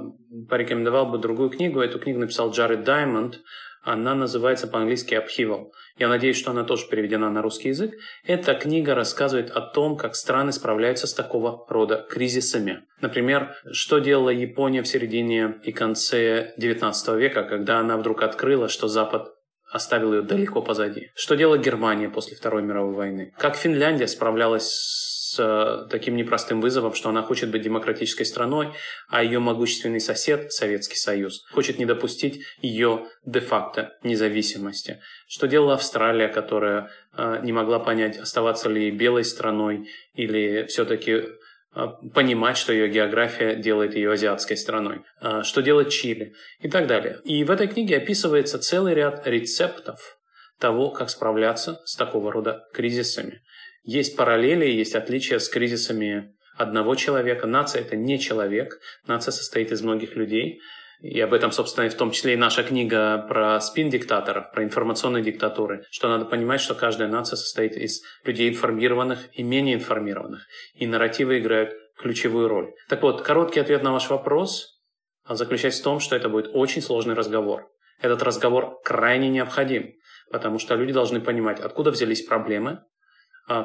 порекомендовал 0.49 1.07
бы 1.07 1.19
другую 1.19 1.51
книгу. 1.51 1.81
Эту 1.81 1.99
книгу 1.99 2.21
написал 2.21 2.53
Джаред 2.53 2.85
Даймонд. 2.85 3.41
Она 3.83 4.15
называется 4.15 4.67
по-английски 4.67 5.15
«Upheaval». 5.15 5.71
Я 5.99 6.09
надеюсь, 6.09 6.39
что 6.39 6.51
она 6.51 6.65
тоже 6.65 6.87
переведена 6.89 7.31
на 7.31 7.43
русский 7.43 7.69
язык. 7.69 7.95
Эта 8.25 8.55
книга 8.55 8.95
рассказывает 8.95 9.51
о 9.51 9.61
том, 9.61 9.97
как 9.97 10.15
страны 10.15 10.53
справляются 10.53 11.07
с 11.07 11.15
такого 11.15 11.65
рода 11.69 12.07
кризисами. 12.09 12.83
Например, 13.01 13.55
что 13.73 13.99
делала 13.99 14.31
Япония 14.31 14.83
в 14.83 14.89
середине 14.89 15.61
и 15.63 15.73
конце 15.73 16.55
XIX 16.59 17.19
века, 17.19 17.45
когда 17.45 17.79
она 17.79 17.97
вдруг 17.97 18.23
открыла, 18.23 18.69
что 18.69 18.89
Запад 18.89 19.29
оставил 19.71 20.15
ее 20.15 20.23
далеко 20.23 20.63
позади. 20.63 21.11
Что 21.15 21.37
делала 21.37 21.57
Германия 21.57 22.09
после 22.09 22.37
Второй 22.37 22.63
мировой 22.63 22.95
войны? 22.95 23.33
Как 23.39 23.57
Финляндия 23.57 24.09
справлялась 24.09 24.69
с 24.69 25.20
э, 25.39 25.87
таким 25.91 26.17
непростым 26.17 26.61
вызовом, 26.61 26.95
что 26.95 27.09
она 27.09 27.23
хочет 27.23 27.51
быть 27.51 27.63
демократической 27.63 28.25
страной, 28.25 28.73
а 29.09 29.23
ее 29.23 29.39
могущественный 29.39 30.01
сосед, 30.01 30.53
Советский 30.53 30.97
Союз, 30.97 31.45
хочет 31.53 31.79
не 31.79 31.85
допустить 31.85 32.43
ее 32.61 33.07
де-факто 33.25 33.93
независимости. 34.03 35.01
Что 35.29 35.47
делала 35.47 35.75
Австралия, 35.75 36.29
которая 36.29 36.91
э, 37.17 37.41
не 37.43 37.53
могла 37.53 37.79
понять, 37.79 38.19
оставаться 38.19 38.69
ли 38.69 38.91
белой 38.91 39.25
страной 39.25 39.89
или 40.15 40.67
все-таки 40.67 41.13
э, 41.13 41.87
понимать, 42.15 42.57
что 42.57 42.73
ее 42.73 42.89
география 42.89 43.55
делает 43.57 43.95
ее 43.95 44.13
азиатской 44.13 44.57
страной, 44.57 45.03
что 45.43 45.61
делать 45.61 45.91
Чили 45.91 46.35
и 46.61 46.69
так 46.69 46.87
далее. 46.87 47.19
И 47.25 47.45
в 47.45 47.51
этой 47.51 47.69
книге 47.69 47.99
описывается 47.99 48.59
целый 48.59 48.95
ряд 48.95 49.27
рецептов 49.27 50.17
того, 50.61 50.91
как 50.91 51.11
справляться 51.11 51.81
с 51.85 51.97
такого 51.97 52.31
рода 52.31 52.65
кризисами. 52.73 53.43
Есть 53.83 54.17
параллели, 54.17 54.67
есть 54.67 54.95
отличия 54.95 55.39
с 55.39 55.49
кризисами 55.49 56.35
одного 56.57 56.95
человека. 56.95 57.47
Нация– 57.47 57.81
это 57.83 57.97
не 57.97 58.19
человек. 58.19 58.79
Нация 59.07 59.33
состоит 59.33 59.73
из 59.73 59.83
многих 59.83 60.17
людей. 60.17 60.61
И 61.01 61.19
об 61.21 61.33
этом, 61.33 61.51
собственно, 61.51 61.87
и 61.87 61.89
в 61.89 61.95
том 61.95 62.11
числе 62.11 62.35
и 62.35 62.37
наша 62.37 62.63
книга 62.63 63.25
про 63.27 63.59
спин-диктаторов, 63.59 64.53
про 64.53 64.65
информационные 64.65 65.23
диктатуры, 65.23 65.87
что 65.91 66.09
надо 66.09 66.27
понимать, 66.27 66.61
что 66.61 66.75
каждая 66.75 67.09
нация 67.09 67.39
состоит 67.39 67.75
из 67.75 68.03
людей 68.25 68.51
информированных 68.51 69.29
и 69.33 69.43
менее 69.43 69.77
информированных. 69.77 70.47
И 70.75 70.87
нарративы 70.87 71.39
играют 71.39 71.73
ключевую 71.97 72.49
роль. 72.49 72.75
Так 72.91 73.03
вот, 73.03 73.23
короткий 73.23 73.61
ответ 73.61 73.83
на 73.83 73.93
ваш 73.93 74.11
вопрос 74.11 74.79
заключается 75.27 75.81
в 75.81 75.85
том, 75.85 76.01
что 76.01 76.17
это 76.17 76.29
будет 76.29 76.51
очень 76.53 76.83
сложный 76.83 77.15
разговор. 77.15 77.71
Этот 78.03 78.23
разговор 78.23 78.79
крайне 78.85 79.31
необходим, 79.31 79.95
потому 80.31 80.59
что 80.59 80.75
люди 80.75 80.93
должны 80.93 81.21
понимать, 81.21 81.61
откуда 81.61 81.91
взялись 81.91 82.23
проблемы, 82.23 82.73
а, 82.73 82.83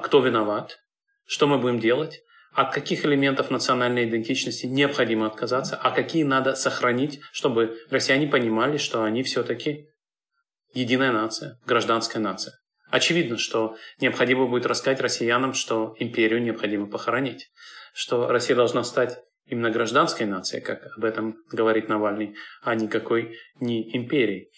кто 0.03 0.19
виноват, 0.19 0.79
что 1.25 1.47
мы 1.47 1.57
будем 1.57 1.79
делать, 1.79 2.21
от 2.53 2.73
каких 2.73 3.05
элементов 3.05 3.51
национальной 3.51 4.05
идентичности 4.05 4.65
необходимо 4.65 5.27
отказаться, 5.27 5.75
а 5.75 5.91
какие 5.91 6.23
надо 6.23 6.55
сохранить, 6.55 7.19
чтобы 7.33 7.77
россияне 7.89 8.27
понимали, 8.27 8.77
что 8.77 9.03
они 9.03 9.23
все-таки 9.23 9.89
единая 10.73 11.11
нация, 11.11 11.59
гражданская 11.65 12.21
нация. 12.21 12.53
Очевидно, 12.89 13.37
что 13.37 13.75
необходимо 13.99 14.47
будет 14.47 14.65
рассказать 14.65 15.01
россиянам, 15.01 15.53
что 15.53 15.95
империю 15.99 16.41
необходимо 16.41 16.87
похоронить, 16.87 17.49
что 17.93 18.27
Россия 18.27 18.55
должна 18.55 18.83
стать 18.83 19.19
именно 19.47 19.69
гражданской 19.69 20.25
нацией, 20.25 20.63
как 20.63 20.85
об 20.97 21.03
этом 21.03 21.35
говорит 21.51 21.89
Навальный, 21.89 22.35
а 22.63 22.75
никакой 22.75 23.37
не 23.59 23.95
империей. 23.95 24.49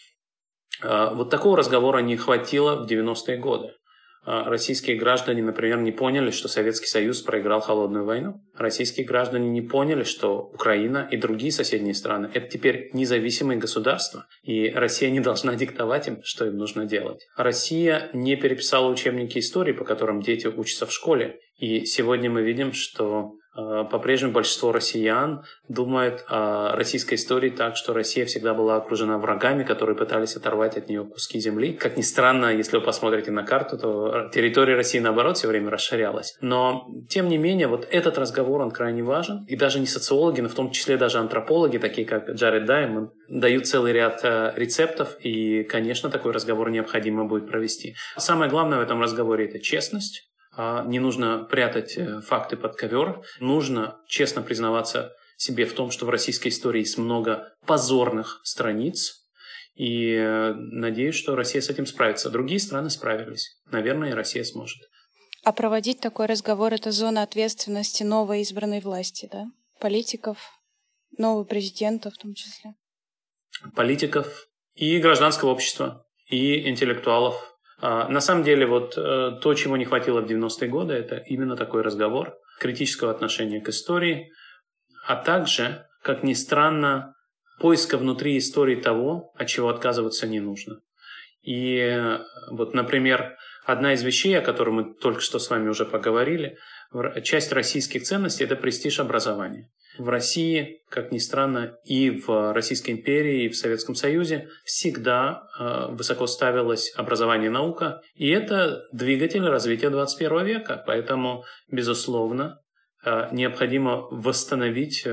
А, 0.81 1.13
вот 1.13 1.29
такого 1.29 1.57
разговора 1.57 1.99
не 1.99 2.15
хватило 2.15 2.83
в 2.83 2.87
90-е 2.87 3.37
годы. 3.37 3.73
А, 4.29 4.43
российские 4.49 4.97
граждане, 4.97 5.41
например, 5.41 5.79
не 5.79 5.93
поняли, 5.93 6.31
что 6.31 6.49
Советский 6.49 6.87
Союз 6.87 7.21
проиграл 7.21 7.61
холодную 7.61 8.03
войну. 8.03 8.41
Российские 8.57 9.05
граждане 9.05 9.49
не 9.49 9.61
поняли, 9.61 10.03
что 10.03 10.51
Украина 10.53 11.07
и 11.09 11.15
другие 11.15 11.53
соседние 11.53 11.93
страны– 11.93 12.29
это 12.33 12.49
теперь 12.49 12.89
независимые 12.91 13.57
государства, 13.57 14.25
и 14.43 14.69
Россия 14.69 15.11
не 15.11 15.21
должна 15.21 15.55
диктовать 15.55 16.09
им, 16.09 16.19
что 16.23 16.45
им 16.45 16.57
нужно 16.57 16.83
делать. 16.83 17.25
Россия 17.37 18.09
не 18.11 18.35
переписала 18.35 18.91
учебники 18.91 19.39
истории, 19.39 19.71
по 19.71 19.85
которым 19.85 20.21
дети 20.21 20.47
учатся 20.47 20.85
в 20.85 20.91
школе. 20.91 21.39
И 21.57 21.85
сегодня 21.85 22.29
мы 22.29 22.41
видим, 22.41 22.73
что 22.73 23.31
по-прежнему 23.57 24.33
большинство 24.33 24.71
россиян 24.71 25.43
думают 25.67 26.23
о 26.27 26.75
российской 26.75 27.15
истории 27.15 27.49
так, 27.49 27.75
что 27.75 27.93
Россия 27.93 28.25
всегда 28.25 28.53
была 28.53 28.75
окружена 28.75 29.17
врагами, 29.17 29.63
которые 29.63 29.95
пытались 29.95 30.35
оторвать 30.35 30.77
от 30.77 30.89
нее 30.89 31.03
куски 31.03 31.39
земли. 31.39 31.73
Как 31.73 31.97
ни 31.97 32.03
странно, 32.03 32.53
если 32.53 32.77
вы 32.77 32.83
посмотрите 32.83 33.31
на 33.31 33.43
карту, 33.43 33.77
то 33.77 34.29
территория 34.31 34.75
России, 34.75 34.99
наоборот, 34.99 35.37
все 35.37 35.47
время 35.47 35.71
расширялась. 35.71 36.37
Но, 36.39 36.87
тем 37.09 37.27
не 37.29 37.37
менее, 37.37 37.67
вот 37.67 37.87
этот 37.89 38.17
разговор, 38.19 38.61
он 38.61 38.69
крайне 38.69 39.01
важен. 39.01 39.43
И 39.47 39.55
даже 39.55 39.79
не 39.79 39.87
социологи, 39.87 40.41
но 40.41 40.49
в 40.49 40.53
том 40.53 40.69
числе 40.69 40.97
даже 40.97 41.17
антропологи, 41.17 41.79
такие 41.79 42.05
как 42.05 42.29
Джаред 42.29 42.65
Даймонд, 42.65 43.11
дают 43.27 43.65
целый 43.65 43.91
ряд 43.91 44.19
э, 44.23 44.53
рецептов, 44.55 45.17
и, 45.19 45.63
конечно, 45.63 46.09
такой 46.09 46.31
разговор 46.31 46.69
необходимо 46.69 47.25
будет 47.25 47.47
провести. 47.47 47.95
Самое 48.17 48.51
главное 48.51 48.77
в 48.77 48.81
этом 48.81 49.01
разговоре– 49.01 49.45
это 49.49 49.59
честность, 49.59 50.29
не 50.87 50.99
нужно 50.99 51.43
прятать 51.43 51.97
э, 51.97 52.21
факты 52.21 52.57
под 52.57 52.75
ковер, 52.75 53.21
нужно 53.39 53.99
честно 54.07 54.41
признаваться 54.41 55.13
себе 55.37 55.65
в 55.65 55.73
том, 55.73 55.91
что 55.91 56.05
в 56.05 56.09
российской 56.09 56.47
истории 56.47 56.79
есть 56.79 56.97
много 56.97 57.53
позорных 57.65 58.41
страниц, 58.43 59.27
и 59.75 60.15
э, 60.15 60.53
надеюсь, 60.53 61.15
что 61.15 61.35
Россия 61.35 61.61
с 61.61 61.69
этим 61.69 61.85
справится. 61.85 62.31
Другие 62.31 62.59
страны 62.59 62.89
справились. 62.89 63.59
Наверное, 63.71 64.09
и 64.09 64.13
Россия 64.13 64.43
сможет. 64.43 64.81
А 65.43 65.53
проводить 65.53 65.99
такой 65.99 66.25
разговор– 66.25 66.73
это 66.73 66.91
зона 66.91 67.21
ответственности 67.21 68.01
новой 68.01 68.41
избранной 68.41 68.81
власти, 68.81 69.29
да? 69.31 69.45
Политиков, 69.79 70.39
нового 71.17 71.43
президента 71.43 72.09
в 72.09 72.17
том 72.17 72.33
числе. 72.33 72.73
Политиков 73.75 74.47
и 74.73 74.97
гражданского 74.97 75.51
общества, 75.51 76.05
и 76.27 76.67
интеллектуалов, 76.67 77.35
а, 77.35 77.56
на 77.81 78.21
самом 78.21 78.43
деле, 78.43 78.65
вот 78.65 78.97
э, 78.97 79.39
то, 79.41 79.53
чего 79.53 79.77
не 79.77 79.85
хватило 79.85 80.21
в 80.21 80.25
90-е 80.25 80.67
годы, 80.67 80.93
это 80.95 81.17
именно 81.17 81.55
такой 81.55 81.83
разговор, 81.83 82.33
критического 82.59 83.11
отношения 83.11 83.61
к 83.61 83.69
истории, 83.69 84.31
а 85.05 85.15
также, 85.15 85.85
как 86.01 86.23
ни 86.23 86.33
странно, 86.33 87.13
поиска 87.59 87.97
внутри 87.97 88.37
истории 88.37 88.75
того, 88.75 89.31
от 89.35 89.47
чего 89.47 89.69
отказываться 89.69 90.27
не 90.27 90.39
нужно. 90.39 90.79
И 91.43 92.17
вот, 92.49 92.73
например, 92.73 93.37
одна 93.65 93.93
из 93.93 94.03
вещей, 94.03 94.37
о 94.37 94.41
которой 94.41 94.71
мы 94.71 94.93
только 94.95 95.21
что 95.21 95.39
с 95.39 95.49
вами 95.49 95.69
уже 95.69 95.85
поговорили, 95.85 96.57
часть 97.23 97.51
российских 97.51 98.03
ценностей– 98.03 98.43
это 98.45 98.55
престиж 98.55 98.99
образования. 98.99 99.69
В 99.97 100.09
России, 100.09 100.81
как 100.89 101.11
ни 101.11 101.17
странно, 101.17 101.77
и 101.85 102.09
в 102.09 102.53
Российской 102.53 102.91
империи, 102.91 103.45
и 103.45 103.49
в 103.49 103.55
Советском 103.55 103.95
Союзе 103.95 104.49
всегда 104.63 105.43
э, 105.59 105.87
высоко 105.91 106.27
ставилось 106.27 106.93
образование 106.95 107.47
и 107.47 107.51
наука, 107.51 108.01
и 108.15 108.29
это 108.29 108.83
двигатель 108.91 109.45
развития 109.45 109.89
21 109.89 110.45
века. 110.45 110.83
Поэтому, 110.85 111.43
безусловно, 111.71 112.59
необходимо 113.31 114.07
восстановить 114.11 115.07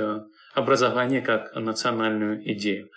образование 0.54 1.20
как 1.20 1.54
национальную 1.54 2.42
идею. 2.52 2.88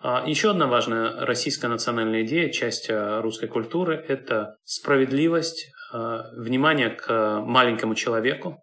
А 0.00 0.24
еще 0.26 0.50
одна 0.50 0.66
важная 0.66 1.26
российская 1.26 1.68
национальная 1.68 2.22
идея, 2.22 2.50
часть 2.50 2.88
русской 2.88 3.48
культуры– 3.48 4.02
это 4.08 4.56
справедливость, 4.64 5.72
внимание 5.92 6.90
к 6.90 7.40
маленькому 7.40 7.94
человеку. 7.94 8.62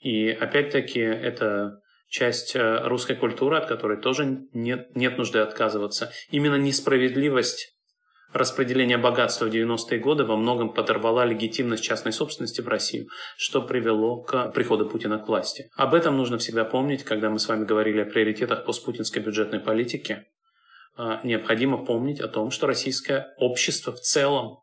И 0.00 0.28
опять-таки 0.28 1.00
это 1.00 1.80
часть 2.10 2.54
русской 2.56 3.16
культуры, 3.16 3.56
от 3.56 3.66
которой 3.66 3.96
тоже 3.96 4.46
нет, 4.52 4.94
нет 4.94 5.16
нужды 5.16 5.38
отказываться. 5.38 6.12
Именно 6.30 6.56
несправедливость 6.56 7.74
распределение 8.32 8.98
богатства 8.98 9.46
в 9.46 9.50
90-е 9.50 9.98
годы 9.98 10.24
во 10.24 10.36
многом 10.36 10.72
подорвала 10.72 11.24
легитимность 11.24 11.82
частной 11.82 12.12
собственности 12.12 12.60
в 12.60 12.68
Россию, 12.68 13.08
что 13.36 13.62
привело 13.62 14.22
к 14.22 14.50
приходу 14.50 14.88
Путина 14.88 15.18
к 15.18 15.28
власти. 15.28 15.68
Об 15.76 15.94
этом 15.94 16.16
нужно 16.16 16.38
всегда 16.38 16.64
помнить, 16.64 17.04
когда 17.04 17.30
мы 17.30 17.38
с 17.38 17.48
вами 17.48 17.64
говорили 17.64 18.02
о 18.02 18.06
приоритетах 18.06 18.64
постпутинской 18.64 19.22
бюджетной 19.22 19.60
политики. 19.60 20.24
А, 20.96 21.20
необходимо 21.24 21.84
помнить 21.84 22.20
о 22.20 22.28
том, 22.28 22.50
что 22.50 22.66
российское 22.66 23.34
общество 23.38 23.92
в 23.92 24.00
целом 24.00 24.58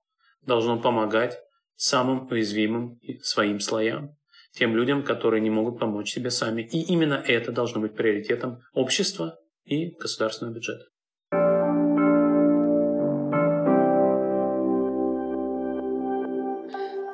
должно 0.46 0.80
помогать 0.80 1.38
самым 1.76 2.28
уязвимым 2.30 3.00
своим 3.22 3.60
слоям, 3.60 4.17
тем 4.58 4.76
людям, 4.76 5.04
которые 5.04 5.42
не 5.42 5.50
могут 5.50 5.80
помочь 5.80 6.12
себе 6.12 6.32
сами. 6.32 6.62
И 6.62 6.82
именно 6.82 7.14
это 7.14 7.52
должно 7.52 7.82
быть 7.82 7.96
приоритетом 7.96 8.62
общества 8.74 9.40
и 9.66 9.92
государственного 9.92 10.56
бюджета. 10.56 10.86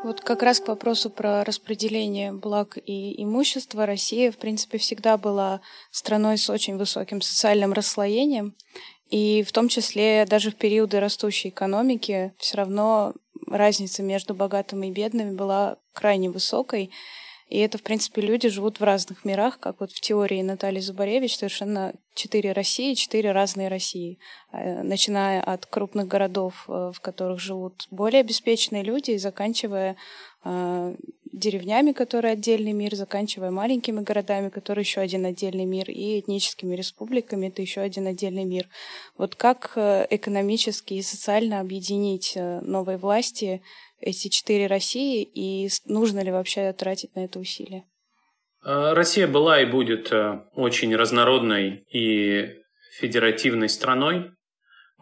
Вот 0.03 0.19
как 0.19 0.43
раз 0.43 0.59
к 0.59 0.67
вопросу 0.67 1.09
про 1.09 1.43
распределение 1.43 2.33
благ 2.33 2.77
и 2.77 3.23
имущества. 3.23 3.85
Россия, 3.85 4.31
в 4.31 4.37
принципе, 4.37 4.77
всегда 4.77 5.17
была 5.17 5.61
страной 5.91 6.37
с 6.37 6.49
очень 6.49 6.77
высоким 6.77 7.21
социальным 7.21 7.73
расслоением. 7.73 8.53
И 9.09 9.43
в 9.43 9.51
том 9.51 9.69
числе 9.69 10.25
даже 10.25 10.51
в 10.51 10.55
периоды 10.55 10.99
растущей 10.99 11.49
экономики 11.49 12.33
все 12.37 12.57
равно 12.57 13.13
разница 13.47 14.03
между 14.03 14.33
богатыми 14.33 14.87
и 14.87 14.91
бедными 14.91 15.35
была 15.35 15.77
крайне 15.93 16.29
высокой. 16.29 16.91
И 17.53 17.59
это, 17.59 17.77
в 17.77 17.83
принципе, 17.83 18.19
люди 18.19 18.49
живут 18.49 18.79
в 18.79 18.83
разных 18.83 19.25
мирах, 19.25 19.59
как 19.59 19.79
вот 19.79 19.91
в 19.91 20.01
теории 20.01 20.41
Натальи 20.41 20.79
Зубаревич, 20.79 21.37
совершенно 21.37 21.93
четыре 22.15 22.51
России, 22.51 22.95
четыре 22.95 23.31
разные 23.31 23.67
России, 23.67 24.17
э, 24.51 24.81
начиная 24.81 25.39
от 25.39 25.67
крупных 25.67 26.07
городов, 26.07 26.65
э, 26.67 26.91
в 26.95 26.99
которых 26.99 27.39
живут 27.39 27.85
более 27.91 28.21
обеспеченные 28.21 28.81
люди, 28.81 29.11
и 29.11 29.19
заканчивая 29.19 29.97
э, 30.43 30.95
деревнями, 31.31 31.91
которые 31.91 32.33
отдельный 32.33 32.73
мир, 32.73 32.95
заканчивая 32.95 33.51
маленькими 33.51 34.01
городами, 34.01 34.49
которые 34.49 34.81
еще 34.81 35.01
один 35.01 35.23
отдельный 35.23 35.65
мир, 35.65 35.91
и 35.91 36.21
этническими 36.21 36.75
республиками, 36.75 37.49
это 37.49 37.61
еще 37.61 37.81
один 37.81 38.07
отдельный 38.07 38.45
мир. 38.45 38.67
Вот 39.15 39.35
как 39.35 39.73
экономически 39.75 40.95
и 40.95 41.03
социально 41.03 41.59
объединить 41.59 42.33
новые 42.35 42.97
власти 42.97 43.61
эти 44.03 44.27
четыре 44.27 44.67
России, 44.67 45.23
и 45.23 45.69
нужно 45.85 46.23
ли 46.23 46.31
вообще 46.31 46.73
тратить 46.73 47.15
на 47.15 47.25
это 47.25 47.39
усилия? 47.39 47.83
Э, 48.65 48.93
Россия 48.93 49.27
была 49.27 49.61
и 49.61 49.65
будет 49.65 50.11
э, 50.11 50.41
очень 50.53 50.95
разнородной 50.95 51.85
и 51.91 52.49
федеративной 52.99 53.69
страной. 53.69 54.31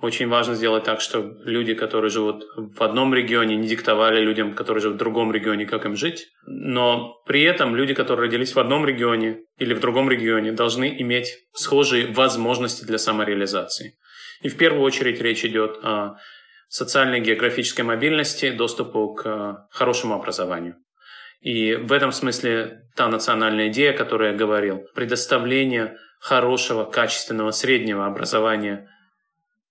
Очень 0.01 0.29
важно 0.29 0.55
сделать 0.55 0.83
так, 0.83 0.99
чтобы 0.99 1.43
люди, 1.45 1.75
которые 1.75 2.09
живут 2.09 2.43
в 2.55 2.81
одном 2.81 3.13
регионе, 3.13 3.55
не 3.55 3.67
диктовали 3.67 4.19
людям, 4.19 4.55
которые 4.55 4.81
живут 4.81 4.95
в 4.95 4.99
другом 4.99 5.31
регионе, 5.31 5.67
как 5.67 5.85
им 5.85 5.95
жить. 5.95 6.27
Но 6.47 7.21
при 7.27 7.43
этом 7.43 7.75
люди, 7.75 7.93
которые 7.93 8.27
родились 8.27 8.55
в 8.55 8.59
одном 8.59 8.85
регионе 8.85 9.41
или 9.57 9.75
в 9.75 9.79
другом 9.79 10.09
регионе, 10.09 10.53
должны 10.53 11.01
иметь 11.01 11.37
схожие 11.53 12.07
возможности 12.07 12.83
для 12.83 12.97
самореализации. 12.97 13.93
И 14.41 14.49
в 14.49 14.57
первую 14.57 14.81
очередь 14.81 15.21
речь 15.21 15.45
идет 15.45 15.77
о 15.83 16.15
социальной 16.71 17.19
и 17.19 17.21
географической 17.21 17.83
мобильности, 17.83 18.49
доступу 18.49 19.13
к 19.13 19.25
э, 19.25 19.55
хорошему 19.71 20.15
образованию. 20.15 20.77
И 21.41 21.75
в 21.75 21.91
этом 21.91 22.13
смысле 22.13 22.83
та 22.95 23.09
национальная 23.09 23.67
идея, 23.67 23.91
о 23.91 23.97
которой 23.97 24.31
я 24.31 24.37
говорил, 24.37 24.85
предоставление 24.95 25.97
хорошего, 26.21 26.85
качественного, 26.85 27.51
среднего 27.51 28.05
образования 28.05 28.89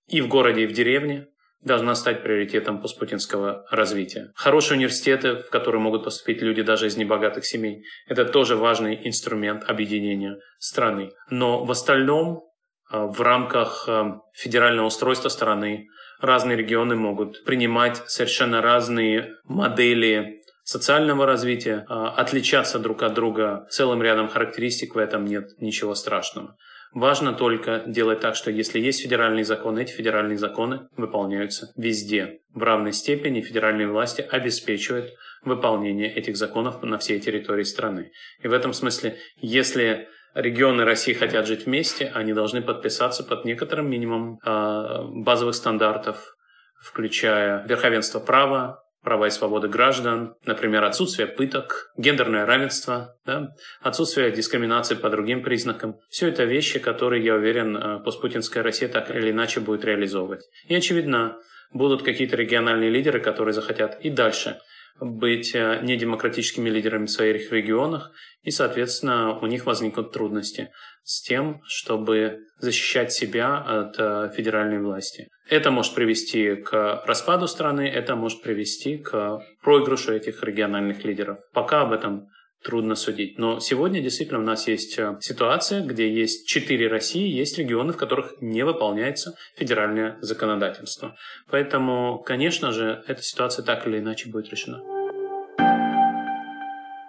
и 0.07 0.21
в 0.21 0.27
городе, 0.27 0.63
и 0.63 0.67
в 0.67 0.73
деревне, 0.73 1.27
должна 1.63 1.95
стать 1.95 2.21
приоритетом 2.21 2.81
постпутинского 2.81 3.65
развития. 3.71 4.31
Хорошие 4.35 4.77
университеты, 4.77 5.37
в 5.37 5.49
которые 5.49 5.81
могут 5.81 6.03
поступить 6.03 6.41
люди 6.43 6.61
даже 6.61 6.85
из 6.85 6.97
небогатых 6.97 7.45
семей, 7.45 7.83
это 8.07 8.25
тоже 8.25 8.55
важный 8.57 9.07
инструмент 9.07 9.63
объединения 9.67 10.37
страны. 10.59 11.11
Но 11.31 11.63
в 11.63 11.71
остальном, 11.71 12.43
э, 12.91 12.99
в 12.99 13.19
рамках 13.21 13.85
э, 13.87 14.03
федерального 14.33 14.85
устройства 14.85 15.29
страны, 15.29 15.87
разные 16.21 16.57
регионы 16.57 16.95
могут 16.95 17.43
принимать 17.43 17.97
совершенно 18.07 18.61
разные 18.61 19.35
модели 19.45 20.41
социального 20.63 21.25
развития, 21.25 21.85
а, 21.89 22.09
отличаться 22.11 22.79
друг 22.79 23.03
от 23.03 23.13
друга 23.13 23.67
целым 23.69 24.01
рядом 24.01 24.27
характеристик, 24.27 24.95
в 24.95 24.97
этом 24.97 25.25
нет 25.25 25.49
ничего 25.59 25.95
страшного. 25.95 26.55
Важно 26.93 27.31
только 27.33 27.83
делать 27.87 28.19
так, 28.19 28.35
что 28.35 28.51
если 28.51 28.79
есть 28.79 29.01
федеральные 29.01 29.45
законы, 29.45 29.81
эти 29.81 29.93
федеральные 29.93 30.37
законы 30.37 30.87
выполняются 30.97 31.71
везде. 31.77 32.39
В 32.53 32.63
равной 32.63 32.91
степени 32.91 33.41
федеральные 33.41 33.87
власти 33.87 34.21
обеспечивают 34.21 35.13
выполнение 35.43 36.13
этих 36.13 36.35
законов 36.35 36.83
на 36.83 36.97
всей 36.97 37.19
территории 37.19 37.63
страны. 37.63 38.11
И 38.43 38.47
в 38.47 38.53
этом 38.53 38.73
смысле, 38.73 39.17
если 39.37 40.09
регионы 40.33 40.83
России 40.83 41.13
хотят 41.13 41.47
жить 41.47 41.65
вместе, 41.65 42.11
они 42.13 42.33
должны 42.33 42.61
подписаться 42.61 43.23
под 43.23 43.45
некоторым 43.45 43.89
минимумом 43.89 44.39
э, 44.43 45.03
базовых 45.23 45.55
стандартов, 45.55 46.35
включая 46.81 47.65
верховенство 47.67 48.19
права, 48.19 48.83
права 49.03 49.27
и 49.27 49.31
свободы 49.31 49.67
граждан, 49.67 50.35
например, 50.45 50.83
отсутствие 50.83 51.27
пыток, 51.27 51.91
гендерное 51.97 52.45
равенство, 52.45 53.15
да, 53.25 53.49
отсутствие 53.81 54.31
дискриминации 54.31 54.95
по 54.95 55.09
другим 55.09 55.43
признакам. 55.43 55.97
Все 56.09 56.27
это 56.27 56.43
вещи, 56.43 56.79
которые, 56.79 57.23
я 57.23 57.35
уверен, 57.35 57.75
э, 57.75 57.99
постпутинская 58.03 58.63
Россия 58.63 58.89
так 58.89 59.09
или 59.09 59.31
иначе 59.31 59.59
будет 59.59 59.85
реализовывать. 59.85 60.43
И, 60.67 60.75
очевидно, 60.75 61.37
будут 61.73 62.03
какие-то 62.03 62.35
региональные 62.35 62.89
лидеры, 62.89 63.19
которые 63.19 63.53
захотят 63.53 63.99
и 64.01 64.09
дальше 64.09 64.59
быть 64.99 65.55
э, 65.55 65.79
недемократическими 65.83 66.69
лидерами 66.69 67.05
в 67.05 67.11
своих 67.11 67.51
регионах, 67.51 68.11
и, 68.43 68.51
соответственно, 68.51 69.37
у 69.39 69.45
них 69.45 69.65
возникнут 69.65 70.11
трудности 70.11 70.69
с 71.03 71.21
тем, 71.21 71.61
чтобы 71.65 72.39
защищать 72.59 73.11
себя 73.11 73.57
от 73.57 73.95
э, 73.97 74.31
федеральной 74.35 74.79
власти. 74.79 75.27
Это 75.49 75.71
может 75.71 75.95
привести 75.95 76.55
к 76.55 77.03
распаду 77.05 77.47
страны, 77.47 77.87
это 77.87 78.15
может 78.15 78.41
привести 78.41 78.97
к 78.97 79.41
проигрышу 79.63 80.13
этих 80.13 80.43
региональных 80.43 81.03
лидеров. 81.03 81.39
Пока 81.53 81.81
об 81.81 81.91
этом 81.91 82.27
трудно 82.63 82.95
судить. 82.95 83.37
Но 83.37 83.59
сегодня 83.59 84.01
действительно 84.01 84.39
у 84.39 84.43
нас 84.43 84.67
есть 84.67 84.97
э, 84.97 85.17
ситуация, 85.19 85.81
где 85.81 86.11
есть 86.11 86.47
четыре 86.47 86.87
России, 86.87 87.27
есть 87.27 87.57
регионы, 87.57 87.93
в 87.93 87.97
которых 87.97 88.35
не 88.41 88.63
выполняется 88.63 89.35
федеральное 89.55 90.17
законодательство. 90.21 91.15
Поэтому, 91.49 92.19
конечно 92.19 92.71
же, 92.71 93.03
эта 93.07 93.21
ситуация 93.21 93.63
так 93.63 93.87
или 93.87 93.99
иначе 93.99 94.29
будет 94.29 94.49
решена. 94.49 94.81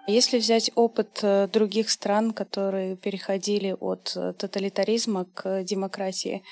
Если 0.09 0.38
взять 0.38 0.71
опыт 0.75 1.21
э, 1.23 1.49
других 1.53 1.88
стран, 1.88 2.33
которые 2.33 2.97
переходили 2.97 3.77
от 3.79 4.12
э, 4.17 4.33
тоталитаризма 4.33 5.27
к 5.27 5.62
демократии, 5.62 6.43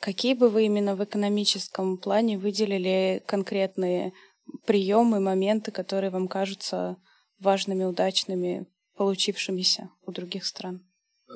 какие 0.00 0.34
бы 0.34 0.48
вы 0.48 0.64
именно 0.64 0.96
в 0.96 1.04
экономическом 1.04 1.98
плане 1.98 2.38
выделили 2.38 3.22
конкретные 3.26 4.12
приемы, 4.66 5.20
моменты, 5.20 5.70
которые 5.70 6.10
вам 6.10 6.28
кажутся 6.28 6.96
важными, 7.44 7.84
удачными, 7.84 8.66
получившимися 8.96 9.88
у 10.06 10.12
других 10.12 10.44
стран? 10.44 10.80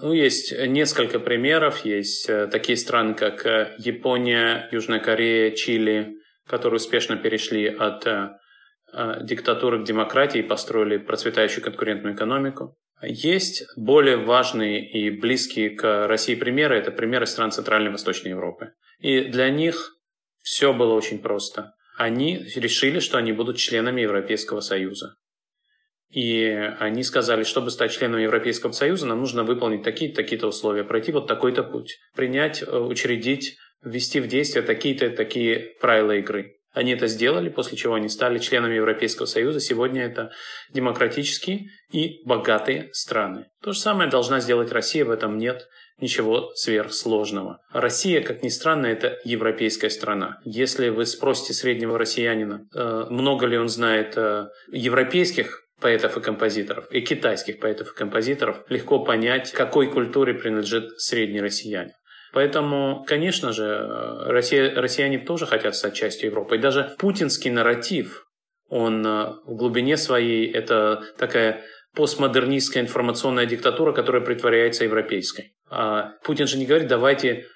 Ну, 0.03 0.13
есть 0.13 0.53
несколько 0.53 1.19
примеров. 1.19 1.85
Есть 1.85 2.29
э, 2.29 2.47
такие 2.47 2.77
страны, 2.77 3.15
как 3.15 3.47
э, 3.47 3.75
Япония, 3.79 4.69
Южная 4.73 5.01
Корея, 5.01 5.51
Чили, 5.51 6.17
которые 6.47 6.77
успешно 6.77 7.17
перешли 7.17 7.67
от 7.67 8.07
э, 8.07 8.31
диктатуры 9.23 9.83
к 9.83 9.87
демократии 9.87 10.41
и 10.41 10.49
построили 10.49 10.99
процветающую 10.99 11.65
конкурентную 11.65 12.15
экономику. 12.15 12.77
Есть 13.03 13.65
более 13.77 14.17
важные 14.17 14.89
и 14.89 15.11
близкие 15.11 15.71
к 15.71 16.07
России 16.07 16.35
примеры. 16.35 16.77
Это 16.77 16.91
примеры 16.91 17.27
стран 17.27 17.51
Центральной 17.51 17.89
и 17.89 17.93
Восточной 17.93 18.31
Европы. 18.31 18.73
И 18.99 19.21
для 19.21 19.51
них 19.51 19.97
все 20.43 20.73
было 20.73 20.95
очень 20.95 21.19
просто. 21.19 21.73
Они 21.97 22.39
решили, 22.57 23.01
что 23.01 23.19
они 23.19 23.33
будут 23.33 23.57
членами 23.57 24.01
Европейского 24.03 24.61
Союза. 24.61 25.15
И 26.11 26.45
они 26.79 27.03
сказали, 27.03 27.45
чтобы 27.45 27.71
стать 27.71 27.93
членом 27.93 28.21
Европейского 28.21 28.73
Союза, 28.73 29.07
нам 29.07 29.21
нужно 29.21 29.45
выполнить 29.45 29.83
такие-то 29.83 30.17
такие 30.17 30.43
условия, 30.45 30.85
пройти 30.85 31.13
вот 31.13 31.27
такой-то 31.27 31.63
путь, 31.63 31.99
принять, 32.17 32.63
э, 32.63 32.79
учредить, 32.79 33.57
ввести 33.83 34.21
в 34.21 34.27
действие 34.27 34.63
такие-то 34.63 35.11
такие 35.11 35.75
правила 35.81 36.13
игры. 36.13 36.55
Они 36.73 36.93
это 36.93 37.09
сделали, 37.09 37.49
после 37.49 37.77
чего 37.77 37.95
они 37.95 38.09
стали 38.09 38.39
членами 38.39 38.75
Европейского 38.75 39.27
Союза. 39.27 39.59
Сегодня 39.61 40.05
это 40.05 40.31
демократические 40.73 41.71
и 41.91 42.21
богатые 42.25 42.91
страны. 42.93 43.47
То 43.63 43.73
же 43.73 43.81
самое 43.81 44.09
должна 44.09 44.41
сделать 44.41 44.71
Россия, 44.71 45.05
в 45.05 45.11
этом 45.11 45.39
нет 45.39 45.67
ничего 46.01 46.53
сверхсложного. 46.55 47.59
Россия, 47.73 48.23
как 48.23 48.43
ни 48.43 48.49
странно, 48.49 48.87
это 48.87 49.19
европейская 49.25 49.91
страна. 49.91 50.39
Если 50.45 50.91
вы 50.91 51.07
спросите 51.07 51.53
среднего 51.53 51.99
россиянина, 51.99 52.69
э, 52.73 53.07
много 53.11 53.47
ли 53.47 53.59
он 53.59 53.69
знает 53.69 54.17
э, 54.17 54.49
европейских 54.71 55.68
поэтов 55.81 56.17
и 56.17 56.21
композиторов, 56.21 56.87
и 56.91 57.01
китайских 57.01 57.61
поэтов 57.61 57.93
и 57.93 57.97
композиторов, 57.97 58.65
легко 58.69 59.05
понять, 59.05 59.53
какой 59.53 59.91
культуре 59.91 60.35
принадлежит 60.35 61.01
средний 61.01 61.41
россиянин. 61.41 61.93
Поэтому, 62.33 63.05
конечно 63.07 63.53
же, 63.53 63.65
э, 63.65 64.31
Россия, 64.31 64.75
россияне 64.75 65.19
тоже 65.19 65.47
хотят 65.47 65.75
стать 65.75 65.95
частью 65.95 66.31
Европы. 66.31 66.57
И 66.57 66.59
даже 66.59 66.95
путинский 66.99 67.51
нарратив, 67.51 68.27
он 68.69 69.03
в 69.03 69.57
глубине 69.57 69.97
своей, 69.97 70.51
это 70.51 71.03
такая 71.17 71.65
постмодернистская 71.95 72.83
информационная 72.83 73.47
диктатура, 73.47 73.93
которая 73.93 74.23
притворяется 74.23 74.85
европейской. 74.85 75.55
А 75.71 76.13
Путин 76.23 76.47
же 76.47 76.59
не 76.59 76.67
говорит, 76.67 76.87
давайте 76.87 77.47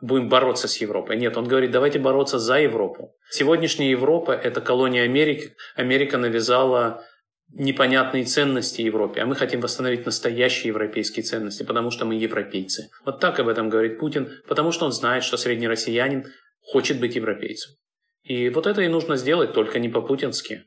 будем 0.00 0.28
бороться 0.28 0.68
с 0.68 0.76
Европой. 0.78 1.16
Нет, 1.16 1.36
он 1.36 1.46
говорит, 1.46 1.70
давайте 1.70 1.98
бороться 1.98 2.38
за 2.38 2.60
Европу. 2.60 3.14
Сегодняшняя 3.30 3.90
Европа– 3.90 4.32
это 4.44 4.60
колония 4.60 5.04
Америки. 5.04 5.54
Америка 5.76 6.16
навязала 6.18 7.04
непонятные 7.52 8.24
ценности 8.24 8.82
Европе, 8.82 9.20
а 9.20 9.26
мы 9.26 9.34
хотим 9.34 9.60
восстановить 9.60 10.06
настоящие 10.06 10.68
европейские 10.68 11.24
ценности, 11.24 11.62
потому 11.62 11.90
что 11.90 12.04
мы 12.04 12.14
европейцы. 12.14 12.90
Вот 13.04 13.20
так 13.20 13.38
об 13.40 13.48
этом 13.48 13.68
говорит 13.68 13.98
Путин, 13.98 14.30
потому 14.48 14.72
что 14.72 14.86
он 14.86 14.92
знает, 14.92 15.24
что 15.24 15.36
средний 15.36 15.68
россиянин 15.68 16.26
хочет 16.62 17.00
быть 17.00 17.16
европейцем. 17.16 17.74
И 18.22 18.48
вот 18.50 18.66
это 18.66 18.82
и 18.82 18.88
нужно 18.88 19.16
сделать, 19.16 19.52
только 19.52 19.78
не 19.78 19.88
по-путински, 19.88 20.64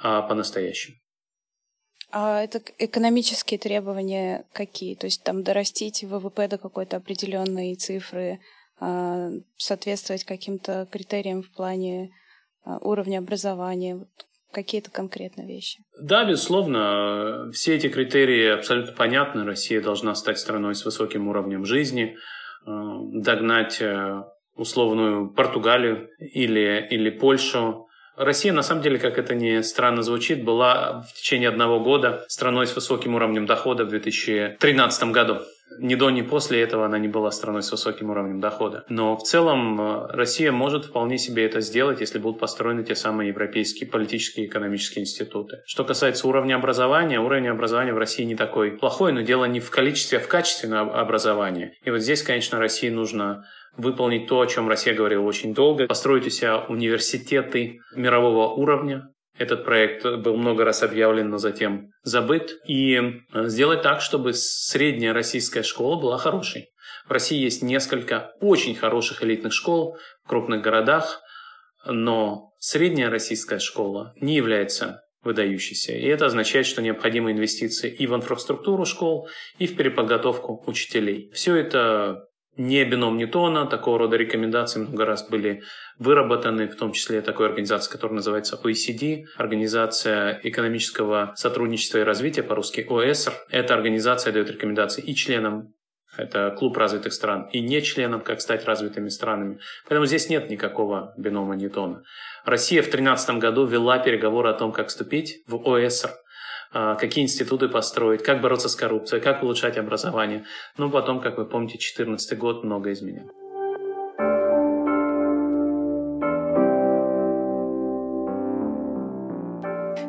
а 0.00 0.22
по-настоящему. 0.22 0.96
А 2.10 2.42
это 2.42 2.62
экономические 2.78 3.58
требования 3.58 4.46
какие? 4.52 4.94
То 4.94 5.06
есть 5.06 5.22
там 5.22 5.42
дорастить 5.42 6.02
ВВП 6.02 6.48
до 6.48 6.56
какой-то 6.56 6.96
определенной 6.96 7.74
цифры, 7.74 8.40
а, 8.80 9.30
соответствовать 9.56 10.24
каким-то 10.24 10.88
критериям 10.90 11.42
в 11.42 11.50
плане 11.50 12.10
а, 12.64 12.78
уровня 12.78 13.18
образования, 13.18 14.06
какие-то 14.52 14.90
конкретные 14.90 15.46
вещи. 15.46 15.80
Да, 16.00 16.24
безусловно, 16.24 17.50
все 17.52 17.76
эти 17.76 17.88
критерии 17.88 18.48
абсолютно 18.48 18.92
понятны. 18.92 19.44
Россия 19.44 19.80
должна 19.80 20.14
стать 20.14 20.38
страной 20.38 20.74
с 20.74 20.84
высоким 20.84 21.28
уровнем 21.28 21.64
жизни, 21.64 22.16
а, 22.64 22.98
догнать 23.12 23.80
э, 23.80 24.22
условную 24.54 25.30
Португалию 25.30 26.08
или, 26.18 26.86
или 26.90 27.10
Польшу, 27.10 27.88
Россия, 28.18 28.52
на 28.52 28.62
самом 28.62 28.82
деле, 28.82 28.98
как 28.98 29.16
это 29.16 29.36
не 29.36 29.62
странно 29.62 30.02
звучит, 30.02 30.42
была 30.42 31.02
в 31.02 31.14
течение 31.14 31.48
одного 31.48 31.78
года 31.78 32.24
страной 32.26 32.66
с 32.66 32.74
высоким 32.74 33.14
уровнем 33.14 33.46
дохода 33.46 33.84
в 33.84 33.88
2013 33.90 35.04
году. 35.12 35.38
Ни 35.78 35.94
до, 35.94 36.10
ни 36.10 36.22
после 36.22 36.62
этого 36.62 36.86
она 36.86 36.98
не 36.98 37.08
была 37.08 37.30
страной 37.30 37.62
с 37.62 37.70
высоким 37.70 38.10
уровнем 38.10 38.40
дохода. 38.40 38.84
Но 38.88 39.16
в 39.16 39.22
целом 39.22 39.80
э, 39.80 40.06
Россия 40.08 40.50
может 40.52 40.86
вполне 40.86 41.18
себе 41.18 41.44
это 41.44 41.60
сделать, 41.60 42.00
если 42.00 42.18
будут 42.18 42.40
построены 42.40 42.84
те 42.84 42.94
самые 42.94 43.28
европейские 43.28 43.88
политические 43.88 44.46
и 44.46 44.48
экономические 44.48 45.02
институты. 45.02 45.62
Что 45.66 45.84
касается 45.84 46.26
уровня 46.26 46.56
образования, 46.56 47.20
уровень 47.20 47.48
образования 47.48 47.92
в 47.92 47.98
России 47.98 48.24
не 48.24 48.34
такой 48.34 48.72
плохой, 48.72 49.12
но 49.12 49.20
дело 49.20 49.44
не 49.44 49.60
в 49.60 49.70
количестве, 49.70 50.18
а 50.18 50.20
в 50.20 50.28
качестве 50.28 50.74
образования. 50.74 51.74
И 51.84 51.90
вот 51.90 52.00
здесь, 52.00 52.22
конечно, 52.22 52.58
России 52.58 52.88
нужно 52.88 53.44
выполнить 53.76 54.26
то, 54.26 54.40
о 54.40 54.46
чем 54.46 54.68
Россия 54.68 54.94
говорила 54.94 55.22
очень 55.22 55.54
долго, 55.54 55.86
построить 55.86 56.26
у 56.26 56.30
себя 56.30 56.58
университеты 56.58 57.80
мирового 57.94 58.48
уровня. 58.48 59.08
Этот 59.38 59.64
проект 59.64 60.04
был 60.04 60.36
много 60.36 60.64
раз 60.64 60.82
объявлен, 60.82 61.30
но 61.30 61.38
затем 61.38 61.92
забыт. 62.02 62.58
И 62.66 62.96
э, 62.96 63.48
сделать 63.48 63.82
так, 63.82 64.00
чтобы 64.00 64.32
средняя 64.34 65.12
российская 65.12 65.62
школа 65.62 66.00
была 66.00 66.18
хорошей. 66.18 66.70
В 67.06 67.12
России 67.12 67.38
есть 67.38 67.62
несколько 67.62 68.32
очень 68.40 68.74
хороших 68.74 69.22
элитных 69.22 69.52
школ 69.52 69.96
в 70.24 70.28
крупных 70.28 70.60
городах, 70.60 71.20
но 71.86 72.50
средняя 72.58 73.10
российская 73.10 73.60
школа 73.60 74.12
не 74.20 74.34
является 74.34 75.02
выдающейся. 75.22 75.92
И 75.92 76.06
это 76.06 76.26
означает, 76.26 76.66
что 76.66 76.82
необходимы 76.82 77.32
инвестиции 77.32 77.90
и 77.90 78.06
в 78.06 78.14
инфраструктуру 78.14 78.84
школ, 78.84 79.28
и 79.58 79.66
в 79.66 79.76
переподготовку 79.76 80.62
учителей. 80.66 81.30
Все 81.32 81.56
это 81.56 82.24
не 82.58 82.84
бином 82.84 83.16
Ньютона, 83.16 83.66
такого 83.66 83.98
рода 83.98 84.16
рекомендации 84.16 84.80
много 84.80 85.04
раз 85.04 85.28
были 85.28 85.62
выработаны, 85.98 86.68
в 86.68 86.76
том 86.76 86.92
числе 86.92 87.22
такой 87.22 87.46
организации, 87.46 87.90
которая 87.90 88.16
называется 88.16 88.60
OECD, 88.62 89.24
Организация 89.36 90.40
экономического 90.42 91.32
сотрудничества 91.36 91.98
и 91.98 92.02
развития, 92.02 92.42
по-русски 92.42 92.86
ОЭСР. 92.88 93.32
Эта 93.50 93.74
организация 93.74 94.32
дает 94.32 94.50
рекомендации 94.50 95.02
и 95.02 95.14
членам 95.14 95.72
это 96.16 96.50
клуб 96.58 96.76
развитых 96.76 97.12
стран, 97.12 97.48
и 97.52 97.60
не 97.60 97.80
членам, 97.80 98.20
как 98.22 98.40
стать 98.40 98.64
развитыми 98.64 99.08
странами. 99.08 99.60
Поэтому 99.84 100.06
здесь 100.06 100.28
нет 100.28 100.50
никакого 100.50 101.14
бинома 101.16 101.54
Ньютона. 101.54 102.02
Россия 102.44 102.82
в 102.82 102.86
2013 102.86 103.38
году 103.38 103.66
вела 103.66 103.98
переговоры 103.98 104.50
о 104.50 104.54
том, 104.54 104.72
как 104.72 104.88
вступить 104.88 105.44
в 105.46 105.56
ОЭСР. 105.64 106.10
А, 106.72 106.96
какие 106.96 107.24
институты 107.24 107.68
построить, 107.68 108.22
как 108.22 108.40
бороться 108.40 108.68
с 108.68 108.76
коррупцией, 108.76 109.22
как 109.22 109.42
улучшать 109.42 109.78
образование. 109.78 110.44
Но 110.76 110.90
потом, 110.90 111.20
как 111.20 111.38
вы 111.38 111.46
помните, 111.46 111.78
2014 111.78 112.38
год 112.38 112.64
много 112.64 112.92
изменил. 112.92 113.30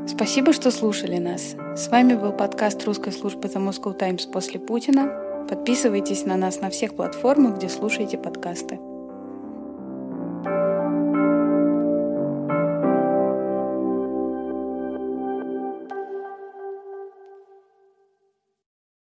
Спасибо, 0.06 0.52
что 0.52 0.70
слушали 0.70 1.18
нас. 1.18 1.56
С 1.78 1.88
вами 1.88 2.16
был 2.16 2.34
подкаст 2.34 2.84
русской 2.86 3.14
службы 3.14 3.48
The 3.48 3.66
Moscow 3.66 3.98
Times 3.98 4.26
после 4.26 4.60
Путина. 4.60 5.46
Подписывайтесь 5.48 6.26
на 6.26 6.36
нас 6.36 6.60
на 6.60 6.70
всех 6.70 6.96
платформах, 6.96 7.56
где 7.56 7.70
слушаете 7.70 8.18
подкасты. 8.18 8.80